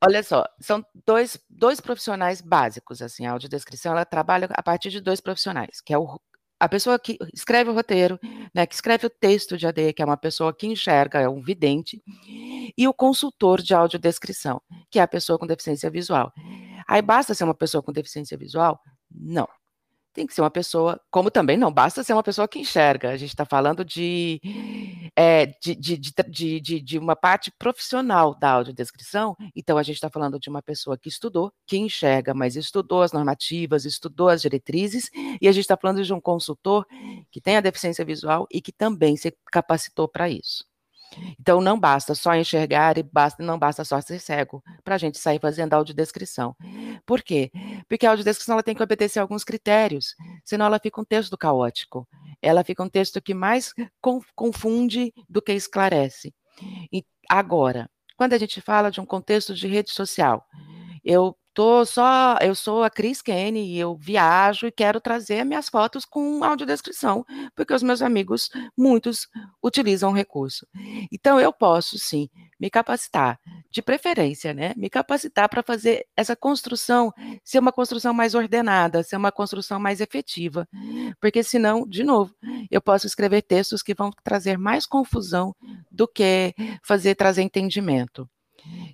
Olha 0.03 0.23
só, 0.23 0.44
são 0.59 0.85
dois, 1.07 1.38
dois 1.49 1.81
profissionais 1.81 2.40
básicos, 2.40 3.03
assim, 3.03 3.27
a 3.27 3.33
audiodescrição, 3.33 3.92
ela 3.92 4.05
trabalha 4.05 4.49
a 4.51 4.62
partir 4.62 4.90
de 4.90 5.01
dois 5.01 5.20
profissionais, 5.20 5.81
que 5.81 5.94
é 5.94 5.99
o, 5.99 6.18
a 6.59 6.68
pessoa 6.68 6.99
que 6.99 7.18
escreve 7.33 7.70
o 7.70 7.75
roteiro, 7.75 8.18
né, 8.53 8.66
que 8.66 8.75
escreve 8.75 9.07
o 9.07 9.11
texto 9.11 9.57
de 9.57 9.66
AD, 9.66 9.92
que 9.92 10.03
é 10.03 10.05
uma 10.05 10.16
pessoa 10.16 10.53
que 10.53 10.66
enxerga, 10.66 11.20
é 11.20 11.29
um 11.29 11.40
vidente, 11.40 12.03
e 12.77 12.88
o 12.88 12.94
consultor 12.94 13.62
de 13.62 13.75
audiodescrição, 13.75 14.61
que 14.90 14.99
é 14.99 15.03
a 15.03 15.09
pessoa 15.09 15.38
com 15.38 15.46
deficiência 15.46 15.88
visual. 15.88 16.33
Aí 16.88 17.01
basta 17.01 17.35
ser 17.35 17.44
uma 17.44 17.55
pessoa 17.55 17.83
com 17.83 17.92
deficiência 17.92 18.37
visual? 18.37 18.81
Não 19.09 19.46
tem 20.12 20.27
que 20.27 20.35
ser 20.35 20.40
uma 20.40 20.51
pessoa, 20.51 21.01
como 21.11 21.31
também 21.31 21.57
não 21.57 21.73
basta 21.73 22.03
ser 22.03 22.12
uma 22.12 22.23
pessoa 22.23 22.49
que 22.49 22.59
enxerga, 22.59 23.11
a 23.11 23.16
gente 23.16 23.31
está 23.31 23.44
falando 23.44 23.85
de, 23.85 24.40
é, 25.16 25.46
de, 25.46 25.75
de, 25.75 26.61
de, 26.61 26.81
de, 26.81 26.99
uma 26.99 27.14
parte 27.14 27.51
profissional 27.59 28.35
da 28.35 28.51
audiodescrição, 28.51 29.37
então 29.55 29.79
a 29.79 29.83
gente 29.83 29.96
está 29.96 30.11
falando 30.11 30.38
de 30.38 30.49
uma 30.49 30.62
pessoa 30.62 30.99
que 30.99 31.09
estudou, 31.09 31.53
que 31.66 31.77
enxerga, 31.77 32.35
mas 32.35 32.57
estudou 32.57 33.03
as 33.03 33.12
normativas, 33.12 33.85
estudou 33.85 34.29
as 34.29 34.42
diretrizes, 34.42 35.11
e 35.40 35.49
a 35.49 35.53
gente 35.53 35.62
está 35.62 35.77
falando 35.77 36.03
de 36.03 36.12
um 36.12 36.20
consultor 36.20 36.87
que 37.31 37.40
tem 37.40 37.57
a 37.57 37.61
deficiência 37.61 38.05
visual 38.05 38.46
e 38.51 38.61
que 38.61 38.73
também 38.73 39.16
se 39.16 39.35
capacitou 39.51 40.09
para 40.09 40.29
isso. 40.29 40.70
Então 41.38 41.61
não 41.61 41.79
basta 41.79 42.14
só 42.14 42.35
enxergar 42.35 42.99
e 42.99 43.03
basta, 43.03 43.42
não 43.42 43.59
basta 43.59 43.85
só 43.85 44.01
ser 44.01 44.18
cego 44.18 44.62
para 44.85 44.94
a 44.94 44.99
gente 44.99 45.18
sair 45.18 45.40
fazendo 45.40 45.75
audiodescrição. 45.75 46.55
Por 47.05 47.23
quê? 47.23 47.51
Porque 47.88 48.07
a 48.07 48.11
audiodescrição 48.11 48.55
ela 48.55 48.62
tem 48.62 48.75
que 48.75 48.83
obedecer 48.83 49.18
a 49.18 49.23
alguns 49.23 49.44
critérios, 49.44 50.14
senão 50.44 50.66
ela 50.66 50.79
fica 50.79 51.01
um 51.01 51.05
texto 51.05 51.37
caótico. 51.37 52.09
Ela 52.42 52.64
fica 52.64 52.83
um 52.83 52.88
texto 52.88 53.20
que 53.20 53.35
mais 53.35 53.75
confunde 54.35 55.12
do 55.29 55.42
que 55.42 55.53
esclarece. 55.53 56.35
E 56.92 57.05
agora, 57.29 57.90
quando 58.16 58.33
a 58.33 58.38
gente 58.38 58.61
fala 58.61 58.90
de 58.90 59.01
um 59.01 59.07
contexto 59.07 59.55
de 59.55 59.66
rede 59.66 59.90
social, 59.90 60.44
eu 61.05 61.37
tô 61.55 61.85
só, 61.85 62.37
eu 62.41 62.55
sou 62.55 62.83
a 62.83 62.91
Cris 62.91 63.23
Kenny 63.23 63.75
e 63.75 63.79
eu 63.79 63.97
viajo 63.97 64.67
e 64.67 64.73
quero 64.73 65.01
trazer 65.01 65.45
minhas 65.45 65.69
fotos 65.69 66.05
com 66.05 66.43
audiodescrição, 66.45 67.25
porque 67.55 67.75
os 67.75 67.83
meus 67.83 68.03
amigos, 68.03 68.51
muitos, 68.77 69.29
utilizam 69.63 70.11
o 70.11 70.15
recurso. 70.15 70.67
Então, 71.13 71.41
eu 71.41 71.53
posso, 71.53 71.99
sim, 71.99 72.29
me 72.59 72.71
capacitar, 72.71 73.39
de 73.71 73.83
preferência, 73.83 74.53
né? 74.53 74.73
Me 74.77 74.91
capacitar 74.91 75.49
para 75.49 75.63
fazer 75.63 76.07
essa 76.17 76.37
construção 76.37 77.13
ser 77.45 77.59
uma 77.59 77.73
construção 77.73 78.13
mais 78.13 78.35
ordenada, 78.35 79.03
ser 79.03 79.17
uma 79.17 79.33
construção 79.33 79.81
mais 79.81 80.01
efetiva, 80.01 80.69
porque 81.21 81.43
senão, 81.43 81.87
de 81.87 82.05
novo, 82.05 82.35
eu 82.71 82.81
posso 82.81 83.07
escrever 83.07 83.43
textos 83.43 83.83
que 83.83 83.95
vão 83.95 84.11
trazer 84.23 84.59
mais 84.59 84.87
confusão 84.87 85.55
do 85.91 86.07
que 86.07 86.55
fazer 86.83 87.15
trazer 87.15 87.43
entendimento. 87.43 88.29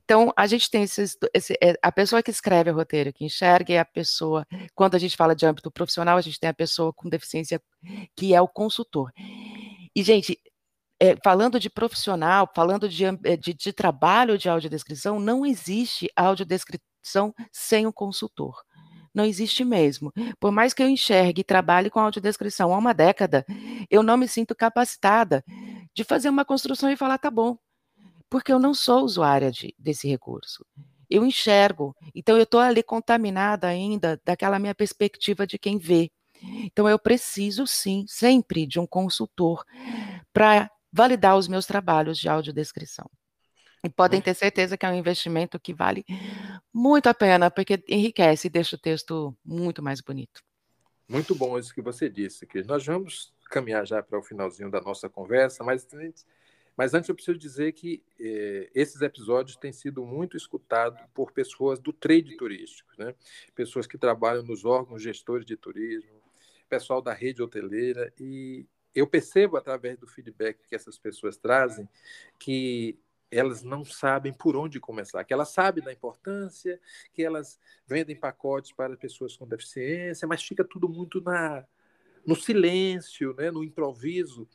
Então, 0.06 0.32
a 0.36 0.46
gente 0.46 0.70
tem 0.70 0.84
esses, 0.84 1.18
esse, 1.34 1.54
é, 1.60 1.76
a 1.82 1.90
pessoa 1.90 2.22
que 2.22 2.30
escreve 2.30 2.70
o 2.70 2.74
roteiro, 2.74 3.12
que 3.12 3.24
enxerga, 3.24 3.74
é 3.74 3.78
a 3.80 3.84
pessoa, 3.84 4.46
quando 4.72 4.94
a 4.94 5.00
gente 5.00 5.16
fala 5.16 5.34
de 5.34 5.44
âmbito 5.44 5.68
profissional, 5.68 6.16
a 6.16 6.20
gente 6.20 6.38
tem 6.38 6.48
a 6.48 6.54
pessoa 6.54 6.92
com 6.92 7.08
deficiência, 7.08 7.60
que 8.14 8.32
é 8.32 8.40
o 8.40 8.46
consultor. 8.46 9.10
E, 9.96 10.04
gente, 10.04 10.40
é, 11.00 11.16
falando 11.24 11.58
de 11.58 11.68
profissional, 11.68 12.48
falando 12.54 12.88
de, 12.88 13.04
é, 13.04 13.36
de, 13.36 13.52
de 13.52 13.72
trabalho 13.72 14.38
de 14.38 14.48
audiodescrição, 14.48 15.18
não 15.18 15.44
existe 15.44 16.08
audiodescrição 16.14 17.34
sem 17.50 17.84
um 17.84 17.92
consultor. 17.92 18.62
Não 19.12 19.24
existe 19.24 19.64
mesmo. 19.64 20.12
Por 20.38 20.52
mais 20.52 20.72
que 20.72 20.84
eu 20.84 20.88
enxergue 20.88 21.40
e 21.40 21.44
trabalhe 21.44 21.90
com 21.90 21.98
audiodescrição 21.98 22.72
há 22.72 22.78
uma 22.78 22.94
década, 22.94 23.44
eu 23.90 24.04
não 24.04 24.16
me 24.16 24.28
sinto 24.28 24.54
capacitada 24.54 25.42
de 25.92 26.04
fazer 26.04 26.28
uma 26.28 26.44
construção 26.44 26.88
e 26.90 26.96
falar, 26.96 27.18
tá 27.18 27.30
bom, 27.30 27.58
porque 28.28 28.52
eu 28.52 28.58
não 28.58 28.74
sou 28.74 29.04
usuária 29.04 29.50
de, 29.50 29.74
desse 29.78 30.08
recurso. 30.08 30.64
Eu 31.08 31.24
enxergo, 31.24 31.94
então 32.14 32.36
eu 32.36 32.42
estou 32.42 32.60
ali 32.60 32.82
contaminada 32.82 33.68
ainda 33.68 34.20
daquela 34.24 34.58
minha 34.58 34.74
perspectiva 34.74 35.46
de 35.46 35.58
quem 35.58 35.78
vê. 35.78 36.10
Então 36.64 36.88
eu 36.88 36.98
preciso 36.98 37.66
sim, 37.66 38.04
sempre 38.08 38.66
de 38.66 38.78
um 38.78 38.86
consultor 38.86 39.64
para 40.32 40.70
validar 40.92 41.36
os 41.36 41.48
meus 41.48 41.66
trabalhos 41.66 42.18
de 42.18 42.28
audiodescrição. 42.28 43.08
E 43.84 43.88
podem 43.88 44.20
ter 44.20 44.34
certeza 44.34 44.76
que 44.76 44.84
é 44.84 44.88
um 44.88 44.94
investimento 44.94 45.60
que 45.60 45.72
vale 45.72 46.04
muito 46.72 47.06
a 47.08 47.14
pena, 47.14 47.50
porque 47.50 47.82
enriquece 47.88 48.48
e 48.48 48.50
deixa 48.50 48.74
o 48.74 48.78
texto 48.78 49.36
muito 49.44 49.82
mais 49.82 50.00
bonito. 50.00 50.42
Muito 51.08 51.36
bom 51.36 51.56
isso 51.56 51.72
que 51.72 51.80
você 51.80 52.08
disse, 52.08 52.46
que 52.46 52.64
nós 52.64 52.84
vamos 52.84 53.32
caminhar 53.48 53.86
já 53.86 54.02
para 54.02 54.18
o 54.18 54.22
finalzinho 54.22 54.70
da 54.70 54.80
nossa 54.80 55.08
conversa, 55.08 55.62
mas 55.62 55.86
mas 56.76 56.92
antes 56.94 57.08
eu 57.08 57.14
preciso 57.14 57.38
dizer 57.38 57.72
que 57.72 58.02
eh, 58.20 58.70
esses 58.74 59.00
episódios 59.00 59.56
têm 59.56 59.72
sido 59.72 60.04
muito 60.04 60.36
escutados 60.36 61.00
por 61.14 61.32
pessoas 61.32 61.80
do 61.80 61.92
trade 61.92 62.36
turístico, 62.36 62.90
né? 62.98 63.14
pessoas 63.54 63.86
que 63.86 63.96
trabalham 63.96 64.42
nos 64.42 64.64
órgãos 64.64 65.02
gestores 65.02 65.46
de 65.46 65.56
turismo, 65.56 66.20
pessoal 66.68 67.00
da 67.00 67.12
rede 67.12 67.42
hoteleira, 67.42 68.12
e 68.20 68.66
eu 68.94 69.06
percebo 69.06 69.56
através 69.56 69.98
do 69.98 70.06
feedback 70.06 70.58
que 70.68 70.74
essas 70.74 70.98
pessoas 70.98 71.36
trazem 71.36 71.88
que 72.38 72.98
elas 73.30 73.62
não 73.62 73.84
sabem 73.84 74.32
por 74.32 74.56
onde 74.56 74.78
começar, 74.78 75.24
que 75.24 75.32
elas 75.32 75.50
sabem 75.50 75.82
da 75.82 75.92
importância, 75.92 76.80
que 77.12 77.22
elas 77.22 77.58
vendem 77.86 78.16
pacotes 78.16 78.72
para 78.72 78.96
pessoas 78.96 79.36
com 79.36 79.46
deficiência, 79.46 80.28
mas 80.28 80.42
fica 80.42 80.64
tudo 80.64 80.88
muito 80.88 81.20
na, 81.20 81.64
no 82.26 82.36
silêncio, 82.36 83.34
né, 83.34 83.50
no 83.50 83.64
improviso. 83.64 84.48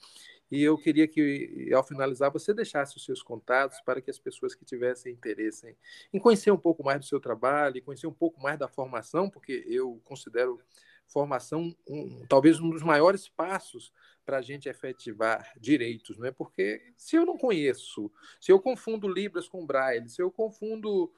E 0.52 0.62
eu 0.62 0.78
queria 0.78 1.08
que, 1.08 1.72
ao 1.74 1.84
finalizar, 1.84 2.30
você 2.30 2.54
deixasse 2.54 2.98
os 2.98 3.06
seus 3.06 3.24
contatos 3.24 3.80
para 3.82 4.02
que 4.02 4.12
as 4.12 4.20
pessoas 4.20 4.54
que 4.54 4.66
tivessem 4.66 5.14
interesse 5.14 5.78
em 6.12 6.20
conhecer 6.20 6.52
um 6.52 6.58
pouco 6.58 6.84
mais 6.84 7.00
do 7.00 7.06
seu 7.06 7.20
trabalho, 7.20 7.82
conhecer 7.82 8.08
um 8.08 8.14
pouco 8.14 8.42
mais 8.42 8.60
da 8.60 8.68
formação, 8.68 9.30
porque 9.30 9.64
eu 9.66 10.02
considero 10.04 10.60
formação 11.08 11.76
um, 11.88 12.26
talvez 12.28 12.60
um 12.60 12.70
dos 12.70 12.84
maiores 12.84 13.28
passos 13.30 13.94
para 14.26 14.38
a 14.38 14.42
gente 14.42 14.70
efetivar 14.70 15.52
direitos, 15.60 16.18
não 16.18 16.28
é? 16.28 16.32
Porque 16.32 16.94
se 16.96 17.16
eu 17.16 17.26
não 17.26 17.38
conheço, 17.38 18.12
se 18.40 18.52
eu 18.52 18.60
confundo 18.60 19.08
Libras 19.08 19.48
com 19.48 19.66
Braille, 19.66 20.10
se 20.10 20.22
eu 20.22 20.32
confundo 20.32 21.12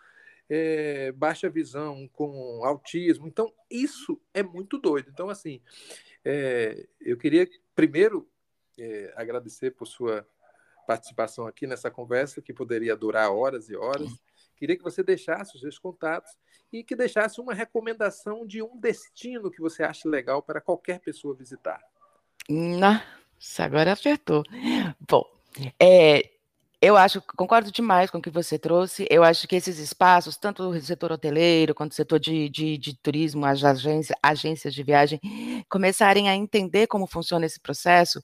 é, 0.49 1.11
baixa 1.11 1.49
visão 1.49 2.07
com 2.13 2.63
autismo, 2.63 3.27
então 3.27 3.51
isso 3.69 4.19
é 4.33 4.43
muito 4.43 4.77
doido. 4.77 5.09
Então, 5.11 5.29
assim, 5.29 5.61
é, 6.23 6.87
eu 7.01 7.17
queria 7.17 7.47
primeiro 7.75 8.27
é, 8.79 9.13
agradecer 9.15 9.71
por 9.71 9.85
sua 9.85 10.27
participação 10.85 11.47
aqui 11.47 11.65
nessa 11.65 11.89
conversa, 11.89 12.41
que 12.41 12.53
poderia 12.53 12.95
durar 12.95 13.31
horas 13.31 13.69
e 13.69 13.75
horas. 13.75 14.09
Queria 14.55 14.77
que 14.77 14.83
você 14.83 15.03
deixasse 15.03 15.55
os 15.55 15.61
seus 15.61 15.79
contatos 15.79 16.31
e 16.71 16.83
que 16.83 16.95
deixasse 16.95 17.39
uma 17.39 17.53
recomendação 17.53 18.45
de 18.45 18.61
um 18.61 18.77
destino 18.77 19.51
que 19.51 19.61
você 19.61 19.83
acha 19.83 20.07
legal 20.07 20.41
para 20.41 20.61
qualquer 20.61 20.99
pessoa 20.99 21.35
visitar. 21.35 21.81
Nossa, 22.49 23.63
agora 23.63 23.93
acertou. 23.93 24.43
Bom, 25.07 25.25
é, 25.79 26.31
eu 26.83 26.97
acho, 26.97 27.21
concordo 27.37 27.71
demais 27.71 28.11
com 28.11 28.17
o 28.17 28.21
que 28.21 28.29
você 28.29 28.59
trouxe. 28.59 29.07
Eu 29.09 29.23
acho 29.23 29.47
que 29.47 29.55
esses 29.55 29.79
espaços, 29.79 30.35
tanto 30.35 30.63
o 30.63 30.81
setor 30.81 31.13
hoteleiro 31.13 31.73
quanto 31.73 31.93
o 31.93 31.95
setor 31.95 32.19
de, 32.19 32.49
de, 32.49 32.77
de 32.77 32.93
turismo, 33.01 33.45
as 33.45 33.63
agências, 33.63 34.17
agências 34.21 34.73
de 34.73 34.83
viagem, 34.83 35.17
começarem 35.69 36.27
a 36.27 36.35
entender 36.35 36.87
como 36.87 37.07
funciona 37.07 37.45
esse 37.45 37.57
processo, 37.57 38.21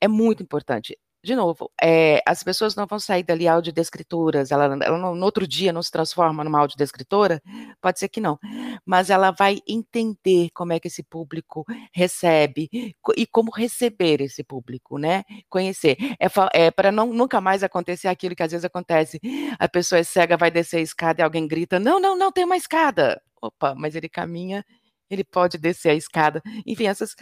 é 0.00 0.08
muito 0.08 0.42
importante 0.42 0.96
de 1.22 1.34
novo, 1.34 1.70
é, 1.82 2.22
as 2.26 2.42
pessoas 2.42 2.74
não 2.74 2.86
vão 2.86 2.98
sair 2.98 3.22
dali 3.22 3.46
audiodescritoras, 3.46 4.50
ela, 4.50 4.64
ela 4.82 4.98
no, 4.98 5.24
outro 5.24 5.46
dia 5.46 5.72
não 5.72 5.82
se 5.82 5.90
transforma 5.90 6.42
numa 6.42 6.58
audiodescritora, 6.60 7.42
pode 7.80 7.98
ser 7.98 8.08
que 8.08 8.20
não, 8.20 8.38
mas 8.86 9.10
ela 9.10 9.30
vai 9.30 9.58
entender 9.68 10.48
como 10.54 10.72
é 10.72 10.80
que 10.80 10.88
esse 10.88 11.02
público 11.02 11.64
recebe 11.92 12.70
e 13.16 13.26
como 13.26 13.50
receber 13.50 14.20
esse 14.22 14.42
público, 14.42 14.98
né? 14.98 15.24
Conhecer. 15.48 15.96
É, 16.18 16.66
é 16.66 16.70
para 16.70 16.90
nunca 16.90 17.40
mais 17.40 17.62
acontecer 17.62 18.08
aquilo 18.08 18.34
que 18.34 18.42
às 18.42 18.52
vezes 18.52 18.64
acontece, 18.64 19.20
a 19.58 19.68
pessoa 19.68 19.98
é 19.98 20.02
cega, 20.02 20.36
vai 20.36 20.50
descer 20.50 20.78
a 20.78 20.80
escada 20.80 21.20
e 21.20 21.24
alguém 21.24 21.46
grita, 21.46 21.78
não, 21.78 22.00
não, 22.00 22.16
não, 22.16 22.32
tem 22.32 22.44
uma 22.44 22.56
escada. 22.56 23.20
Opa, 23.42 23.74
mas 23.74 23.94
ele 23.94 24.08
caminha 24.08 24.64
ele 25.10 25.24
pode 25.24 25.58
descer 25.58 25.90
a 25.90 25.94
escada. 25.94 26.42
Enfim, 26.66 26.86
essas, 26.86 27.14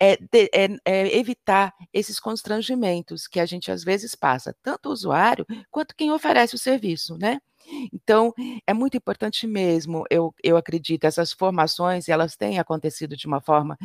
é, 0.00 0.16
de, 0.16 0.50
é, 0.54 0.68
é, 0.84 1.18
evitar 1.18 1.72
esses 1.92 2.18
constrangimentos 2.18 3.26
que 3.26 3.38
a 3.38 3.46
gente 3.46 3.70
às 3.70 3.84
vezes 3.84 4.14
passa, 4.14 4.56
tanto 4.62 4.88
o 4.88 4.92
usuário 4.92 5.46
quanto 5.70 5.94
quem 5.94 6.10
oferece 6.10 6.54
o 6.54 6.58
serviço, 6.58 7.16
né? 7.18 7.38
Então, 7.92 8.32
é 8.66 8.72
muito 8.72 8.96
importante 8.96 9.46
mesmo, 9.46 10.04
eu, 10.08 10.32
eu 10.42 10.56
acredito, 10.56 11.04
essas 11.04 11.32
formações, 11.32 12.08
elas 12.08 12.36
têm 12.36 12.58
acontecido 12.58 13.16
de 13.16 13.26
uma 13.26 13.40
forma 13.40 13.76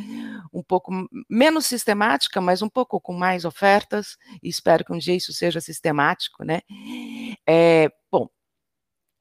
um 0.52 0.62
pouco 0.62 0.92
menos 1.28 1.66
sistemática, 1.66 2.40
mas 2.40 2.62
um 2.62 2.68
pouco 2.68 3.00
com 3.00 3.12
mais 3.12 3.44
ofertas, 3.44 4.16
espero 4.42 4.84
que 4.84 4.92
um 4.92 4.98
dia 4.98 5.16
isso 5.16 5.32
seja 5.32 5.60
sistemático, 5.60 6.44
né? 6.44 6.60
É, 7.46 7.90
bom, 8.10 8.28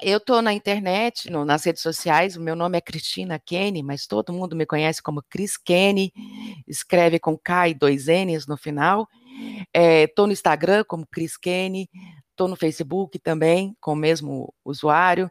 eu 0.01 0.17
estou 0.17 0.41
na 0.41 0.53
internet, 0.53 1.29
no, 1.29 1.45
nas 1.45 1.63
redes 1.63 1.81
sociais, 1.81 2.35
o 2.35 2.41
meu 2.41 2.55
nome 2.55 2.77
é 2.77 2.81
Cristina 2.81 3.39
Kenny, 3.39 3.83
mas 3.83 4.07
todo 4.07 4.33
mundo 4.33 4.55
me 4.55 4.65
conhece 4.65 5.01
como 5.01 5.23
Cris 5.29 5.57
Kenny, 5.57 6.11
escreve 6.67 7.19
com 7.19 7.37
K 7.37 7.69
e 7.69 7.73
dois 7.73 8.07
N's 8.07 8.47
no 8.47 8.57
final. 8.57 9.07
Estou 9.73 10.25
é, 10.25 10.27
no 10.27 10.33
Instagram 10.33 10.83
como 10.87 11.07
Cris 11.07 11.37
Kenny, 11.37 11.89
estou 12.29 12.47
no 12.47 12.55
Facebook 12.55 13.19
também 13.19 13.75
com 13.79 13.93
o 13.93 13.95
mesmo 13.95 14.53
usuário. 14.65 15.29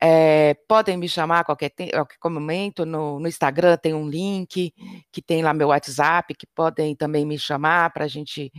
É, 0.00 0.54
podem 0.68 0.96
me 0.96 1.08
chamar 1.08 1.40
a 1.40 1.44
qualquer, 1.44 1.72
a 1.92 2.04
qualquer 2.04 2.28
momento, 2.28 2.86
no, 2.86 3.18
no, 3.18 3.28
Instagram 3.28 3.76
tem 3.76 3.92
um 3.94 4.08
link, 4.08 4.72
que 5.10 5.22
tem 5.22 5.42
lá 5.42 5.52
meu 5.52 5.68
WhatsApp, 5.68 6.34
que 6.34 6.46
podem 6.54 6.94
também 6.94 7.26
me 7.26 7.38
chamar 7.38 7.92
para 7.92 8.04
a 8.04 8.08
gente, 8.08 8.52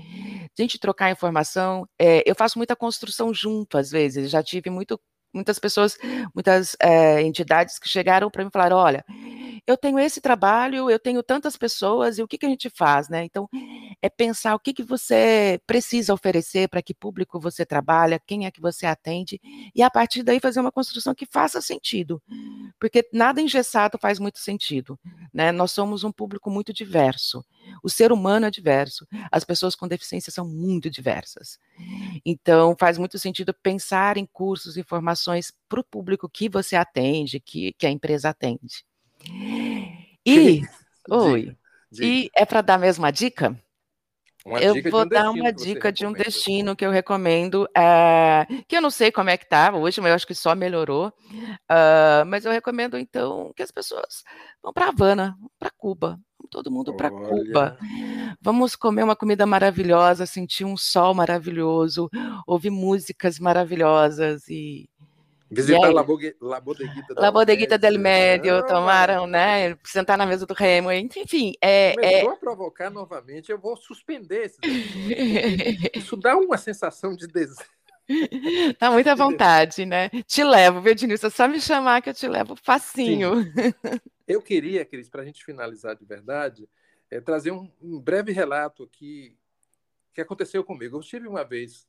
gente 0.58 0.78
trocar 0.78 1.12
informação. 1.12 1.88
É, 1.99 2.23
eu 2.30 2.36
faço 2.36 2.60
muita 2.60 2.76
construção 2.76 3.34
junto, 3.34 3.78
às 3.78 3.89
vezes, 3.89 4.30
já 4.30 4.43
tive 4.43 4.69
muito 4.69 4.99
muitas 5.34 5.60
pessoas, 5.60 5.98
muitas 6.34 6.76
é, 6.80 7.22
entidades 7.22 7.80
que 7.80 7.89
chegaram 7.89 8.30
para 8.30 8.43
mim 8.43 8.50
e 8.50 8.52
falaram: 8.52 8.78
olha, 8.78 9.04
eu 9.65 9.78
tenho 9.78 9.98
esse 9.98 10.22
trabalho, 10.22 10.89
eu 10.89 11.00
tenho 11.00 11.24
tantas 11.24 11.56
pessoas, 11.58 12.17
e 12.17 12.24
o 12.24 12.28
que, 12.28 12.38
que 12.38 12.46
a 12.46 12.50
gente 12.50 12.69
faz, 12.69 13.10
né? 13.10 13.24
Então, 13.24 13.48
é 14.02 14.10
pensar 14.10 14.54
o 14.56 14.60
que, 14.60 14.74
que 14.74 14.84
você 14.84 15.60
precisa 15.65 16.13
oferecer, 16.13 16.67
para 16.67 16.82
que 16.82 16.93
público 16.93 17.39
você 17.39 17.65
trabalha, 17.65 18.22
quem 18.26 18.46
é 18.46 18.52
que 18.52 18.62
você 18.62 18.86
atende, 18.86 19.39
e 19.74 19.82
a 19.82 19.89
partir 19.89 20.24
daí 20.24 20.39
fazer 20.39 20.60
uma 20.60 20.72
construção 20.72 21.15
que 21.15 21.26
faça 21.26 21.62
sentido, 21.62 22.22
porque 22.80 23.08
nada 23.13 23.41
engessado 23.41 23.98
faz 23.98 24.19
muito 24.19 24.39
sentido, 24.39 25.00
né? 25.34 25.52
Nós 25.52 25.72
somos 25.72 26.04
um 26.04 26.12
público 26.12 26.50
muito 26.50 26.74
diverso, 26.74 27.43
o 27.82 27.89
ser 27.89 28.12
humano 28.12 28.46
é 28.46 28.52
diverso, 28.52 29.08
as 29.32 29.43
pessoas 29.43 29.76
com 29.76 29.88
deficiência 29.88 30.32
são 30.32 30.46
muito 30.48 30.89
diversas. 30.89 31.58
Então, 32.25 32.75
faz 32.79 32.97
muito 32.97 33.17
sentido 33.19 33.53
pensar 33.53 34.17
em 34.17 34.25
cursos 34.25 34.77
e 34.77 34.83
formações 34.83 35.51
para 35.67 35.79
o 35.79 35.83
público 35.83 36.29
que 36.29 36.47
você 36.47 36.75
atende, 36.75 37.39
que, 37.39 37.73
que 37.73 37.86
a 37.86 37.91
empresa 37.91 38.29
atende. 38.29 38.86
E, 40.25 40.62
oi, 41.09 41.55
e 41.99 42.29
é 42.36 42.45
para 42.45 42.62
dar 42.62 42.77
mesmo 42.77 43.05
a 43.05 43.12
dica? 43.12 43.57
Uma 44.45 44.59
eu 44.59 44.75
vou 44.91 45.03
um 45.03 45.07
dar 45.07 45.31
uma 45.31 45.53
dica 45.53 45.89
de 45.89 46.05
um 46.05 46.12
destino 46.12 46.75
que 46.75 46.86
eu 46.86 46.91
recomendo, 46.91 47.65
é, 47.75 48.45
que 48.67 48.75
eu 48.75 48.81
não 48.81 48.89
sei 48.89 49.09
como 49.09 49.29
é 49.29 49.38
que 49.38 49.47
tá 49.47 49.73
hoje, 49.73 50.01
mas 50.01 50.09
eu 50.09 50.15
acho 50.15 50.27
que 50.27 50.36
só 50.36 50.53
melhorou. 50.53 51.13
Uh, 51.71 52.25
mas 52.27 52.43
eu 52.43 52.51
recomendo 52.51 52.97
então 52.97 53.53
que 53.55 53.63
as 53.63 53.71
pessoas 53.71 54.23
vão 54.62 54.73
para 54.73 54.89
Havana, 54.89 55.38
para 55.57 55.71
Cuba, 55.71 56.19
todo 56.47 56.71
mundo 56.71 56.95
para 56.95 57.10
Cuba. 57.10 57.77
Vamos 58.41 58.75
comer 58.75 59.03
uma 59.03 59.15
comida 59.15 59.45
maravilhosa, 59.45 60.25
sentir 60.25 60.65
um 60.65 60.77
sol 60.77 61.13
maravilhoso, 61.13 62.10
ouvir 62.45 62.69
músicas 62.69 63.39
maravilhosas 63.39 64.47
e 64.49 64.89
Visitar 65.53 65.93
La, 65.93 66.03
Bogue, 66.03 66.36
La 66.41 66.60
Bodeguita, 66.60 67.13
La 67.15 67.32
Bodeguita 67.32 67.77
del 67.77 67.99
Médio, 67.99 68.58
ah, 68.58 68.63
tomaram, 68.63 69.27
né? 69.27 69.77
Sentar 69.84 70.17
na 70.17 70.25
mesa 70.25 70.45
do 70.47 70.53
Remo, 70.53 70.91
enfim. 70.91 71.53
É, 71.62 71.93
Começou 71.93 72.32
é... 72.32 72.34
a 72.34 72.38
provocar 72.38 72.89
novamente, 72.89 73.51
eu 73.51 73.60
vou 73.60 73.77
suspender 73.77 74.45
esse 74.45 74.58
Isso 75.95 76.17
dá 76.17 76.36
uma 76.36 76.58
sensação 76.58 77.15
de 77.15 77.27
desejo. 77.27 77.69
Tá 78.79 78.89
muita 78.91 79.15
vontade, 79.15 79.86
né? 79.86 80.10
Te 80.25 80.43
levo, 80.43 80.82
Denilson? 80.82 81.27
É 81.27 81.29
só 81.29 81.47
me 81.47 81.62
chamar 81.62 82.01
que 82.01 82.10
eu 82.10 82.13
te 82.13 82.27
levo 82.27 82.56
facinho. 82.56 83.43
Sim. 83.43 83.73
Eu 84.27 84.41
queria, 84.41 84.86
Cris, 84.86 85.09
para 85.09 85.21
a 85.21 85.25
gente 85.25 85.43
finalizar 85.43 85.95
de 85.95 86.05
verdade, 86.05 86.69
é, 87.09 87.19
trazer 87.19 87.51
um, 87.51 87.71
um, 87.81 87.99
breve 87.99 88.31
relato 88.31 88.88
que, 88.88 89.38
que 90.13 90.21
aconteceu 90.21 90.63
comigo. 90.63 90.95
Eu 90.95 91.01
estive 91.01 91.27
uma 91.27 91.43
vez, 91.43 91.88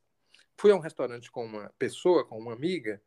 fui 0.57 0.73
a 0.73 0.77
um 0.77 0.81
restaurante 0.81 1.31
com 1.31 1.45
uma 1.45 1.73
pessoa, 1.79 2.25
com 2.25 2.39
uma 2.39 2.53
amiga, 2.53 3.01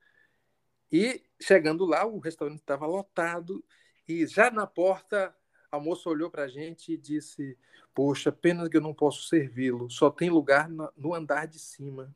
e 0.92 1.22
chegando 1.42 1.86
lá, 1.86 2.06
o 2.06 2.20
restaurante 2.20 2.60
estava 2.60 2.86
lotado 2.86 3.64
e 4.08 4.26
já 4.26 4.50
na 4.50 4.66
porta 4.66 5.36
a 5.70 5.80
moça 5.80 6.10
olhou 6.10 6.32
para 6.32 6.44
a 6.44 6.48
gente 6.48 6.94
e 6.94 6.98
disse: 6.98 7.58
Poxa, 7.94 8.32
pena 8.32 8.70
que 8.70 8.78
eu 8.78 8.82
não 8.82 8.94
posso 8.94 9.28
servi-lo, 9.28 9.90
só 9.90 10.10
tem 10.10 10.30
lugar 10.30 10.70
no 10.70 11.14
andar 11.14 11.46
de 11.46 11.60
cima 11.60 12.14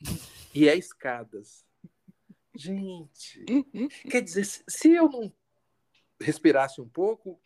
e 0.53 0.69
é 0.69 0.75
escadas. 0.75 1.65
Gente, 2.55 3.45
quer 4.09 4.21
dizer, 4.21 4.45
se 4.45 4.91
eu 4.91 5.09
não 5.09 5.31
respirasse 6.21 6.81
um 6.81 6.87
pouco 6.87 7.39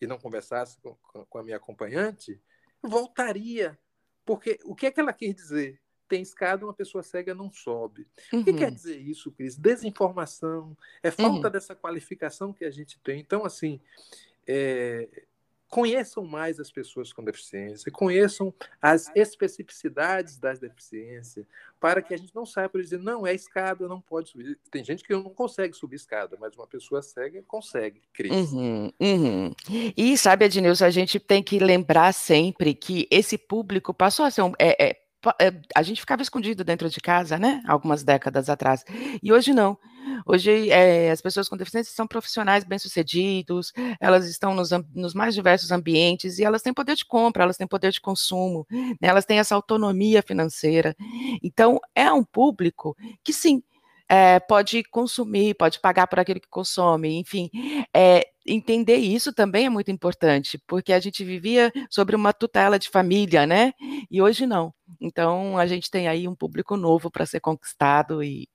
e 0.00 0.06
não 0.06 0.18
conversasse 0.18 0.78
com, 0.80 0.96
com 1.28 1.38
a 1.38 1.42
minha 1.42 1.56
acompanhante, 1.56 2.40
voltaria. 2.82 3.78
Porque 4.24 4.58
o 4.64 4.74
que 4.74 4.86
é 4.86 4.90
que 4.90 5.00
ela 5.00 5.12
quer 5.12 5.32
dizer? 5.32 5.80
tem 6.08 6.22
escada, 6.22 6.64
uma 6.64 6.74
pessoa 6.74 7.02
cega 7.02 7.34
não 7.34 7.50
sobe. 7.50 8.06
Uhum. 8.32 8.40
O 8.40 8.44
que 8.44 8.52
quer 8.52 8.68
uhum. 8.68 8.74
dizer 8.74 8.98
isso, 8.98 9.30
Cris? 9.32 9.56
Desinformação, 9.56 10.76
é 11.02 11.10
falta 11.10 11.46
uhum. 11.46 11.52
dessa 11.52 11.74
qualificação 11.74 12.52
que 12.52 12.64
a 12.64 12.70
gente 12.70 12.98
tem. 13.00 13.20
Então, 13.20 13.44
assim, 13.44 13.80
é, 14.46 15.08
conheçam 15.68 16.24
mais 16.24 16.60
as 16.60 16.70
pessoas 16.70 17.12
com 17.12 17.24
deficiência, 17.24 17.90
conheçam 17.90 18.52
as 18.80 19.10
especificidades 19.14 20.38
das 20.38 20.58
deficiências, 20.58 21.46
para 21.80 22.00
que 22.00 22.14
a 22.14 22.16
gente 22.16 22.34
não 22.34 22.46
saia 22.46 22.68
por 22.68 22.80
dizer, 22.80 22.98
não, 22.98 23.26
é 23.26 23.34
escada, 23.34 23.88
não 23.88 24.00
pode 24.00 24.30
subir. 24.30 24.58
Tem 24.70 24.84
gente 24.84 25.04
que 25.04 25.12
não 25.12 25.24
consegue 25.24 25.74
subir 25.74 25.96
escada, 25.96 26.36
mas 26.40 26.54
uma 26.56 26.66
pessoa 26.66 27.02
cega 27.02 27.42
consegue, 27.46 28.00
Cris. 28.12 28.32
Uhum, 28.32 28.92
uhum. 29.00 29.52
E 29.96 30.16
sabe, 30.16 30.44
Ednilson, 30.44 30.84
a 30.84 30.90
gente 30.90 31.18
tem 31.18 31.42
que 31.42 31.58
lembrar 31.58 32.12
sempre 32.12 32.74
que 32.74 33.06
esse 33.10 33.36
público 33.36 33.92
passou 33.92 34.24
a 34.24 34.30
ser 34.30 34.42
um, 34.42 34.52
é, 34.58 34.90
é, 34.90 35.06
é, 35.40 35.52
a 35.74 35.82
gente 35.82 36.00
ficava 36.00 36.22
escondido 36.22 36.62
dentro 36.62 36.88
de 36.88 37.00
casa, 37.00 37.38
né? 37.38 37.62
Algumas 37.66 38.04
décadas 38.04 38.48
atrás. 38.48 38.84
E 39.22 39.32
hoje 39.32 39.52
não. 39.52 39.76
Hoje 40.24 40.70
é, 40.70 41.10
as 41.10 41.20
pessoas 41.20 41.48
com 41.48 41.56
deficiência 41.56 41.92
são 41.94 42.06
profissionais 42.06 42.64
bem-sucedidos, 42.64 43.72
elas 44.00 44.28
estão 44.28 44.54
nos, 44.54 44.70
nos, 44.94 45.14
mais 45.14 45.34
diversos 45.34 45.70
ambientes 45.70 46.38
e 46.38 46.44
elas 46.44 46.62
têm 46.62 46.72
poder 46.72 46.94
de 46.94 47.04
compra, 47.04 47.42
elas 47.42 47.56
têm 47.56 47.66
poder 47.66 47.90
de 47.92 48.00
consumo, 48.00 48.66
né? 48.70 49.08
elas 49.08 49.24
têm 49.24 49.38
essa 49.38 49.54
autonomia 49.54 50.22
financeira. 50.22 50.96
Então, 51.42 51.80
é 51.94 52.12
um 52.12 52.24
público 52.24 52.96
que 53.22 53.32
sim, 53.32 53.62
é, 54.08 54.38
pode 54.40 54.84
consumir, 54.84 55.54
pode 55.54 55.80
pagar 55.80 56.06
por 56.06 56.18
aquilo 56.18 56.40
que 56.40 56.48
consome, 56.48 57.18
enfim, 57.18 57.50
é, 57.94 58.28
entender 58.46 58.96
isso 58.96 59.32
também 59.32 59.66
é 59.66 59.70
muito 59.70 59.90
importante, 59.90 60.60
porque 60.66 60.92
a 60.92 61.00
gente 61.00 61.24
vivia 61.24 61.72
sobre 61.90 62.14
uma 62.14 62.32
tutela 62.32 62.78
de 62.78 62.88
família, 62.88 63.46
né? 63.46 63.72
E 64.10 64.22
hoje 64.22 64.46
não. 64.46 64.72
Então 65.00 65.58
a 65.58 65.66
gente 65.66 65.90
tem 65.90 66.06
aí 66.08 66.28
um 66.28 66.34
público 66.34 66.76
novo 66.76 67.10
para 67.10 67.26
ser 67.26 67.40
conquistado 67.40 68.22
e, 68.22 68.48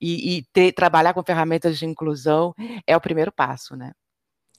e, 0.00 0.38
e 0.38 0.42
ter, 0.52 0.72
trabalhar 0.72 1.12
com 1.12 1.22
ferramentas 1.22 1.78
de 1.78 1.84
inclusão 1.84 2.54
é 2.86 2.96
o 2.96 3.00
primeiro 3.00 3.30
passo, 3.30 3.76
né? 3.76 3.92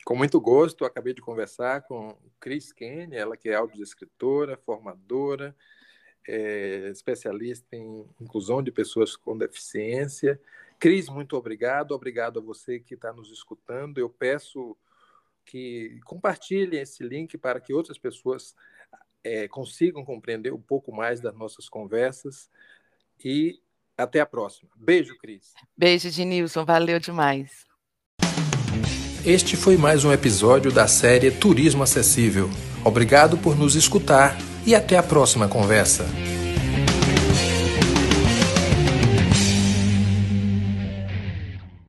Com 0.06 0.16
muito 0.16 0.40
gosto, 0.40 0.86
acabei 0.86 1.16
de 1.16 1.22
conversar 1.22 1.82
com 1.82 2.16
Cris 2.40 2.72
Kenny, 2.72 3.16
ela 3.16 3.36
que 3.36 3.50
é 3.50 3.56
audiodescritora, 3.56 4.56
formadora, 4.64 5.56
é, 6.28 6.90
especialista 6.90 7.76
em 7.76 8.06
inclusão 8.20 8.62
de 8.62 8.72
pessoas 8.72 9.16
com 9.16 9.38
deficiência. 9.38 10.40
Cris, 10.80 11.08
muito 11.08 11.36
obrigado. 11.36 11.92
Obrigado 11.92 12.40
a 12.40 12.42
você 12.42 12.80
que 12.80 12.96
está 12.96 13.14
nos 13.14 13.32
escutando. 13.32 13.98
Eu 13.98 14.10
peço 14.10 14.76
que 15.46 16.00
compartilhem 16.06 16.82
esse 16.82 17.04
link 17.04 17.38
para 17.38 17.60
que 17.60 17.74
outras 17.74 17.98
pessoas 17.98 18.56
é, 19.24 19.48
consigam 19.48 20.04
compreender 20.04 20.54
um 20.54 20.62
pouco 20.62 20.92
mais 20.92 21.20
das 21.22 21.36
nossas 21.36 21.70
conversas. 21.70 22.50
E 23.24 23.62
até 23.98 24.20
a 24.20 24.26
próxima. 24.26 24.70
Beijo, 24.76 25.18
Cris. 25.18 25.54
Beijo, 25.78 26.10
Dinilson. 26.10 26.66
Valeu 26.66 27.00
demais. 27.00 27.66
Este 29.26 29.56
foi 29.56 29.78
mais 29.78 30.04
um 30.04 30.12
episódio 30.12 30.72
da 30.72 30.88
série 30.88 31.32
Turismo 31.32 31.82
Acessível. 31.82 32.48
Obrigado 32.84 33.38
por 33.38 33.58
nos 33.58 33.74
escutar 33.76 34.38
e 34.66 34.76
até 34.76 34.98
a 34.98 35.04
próxima 35.04 35.48
conversa. 35.48 36.06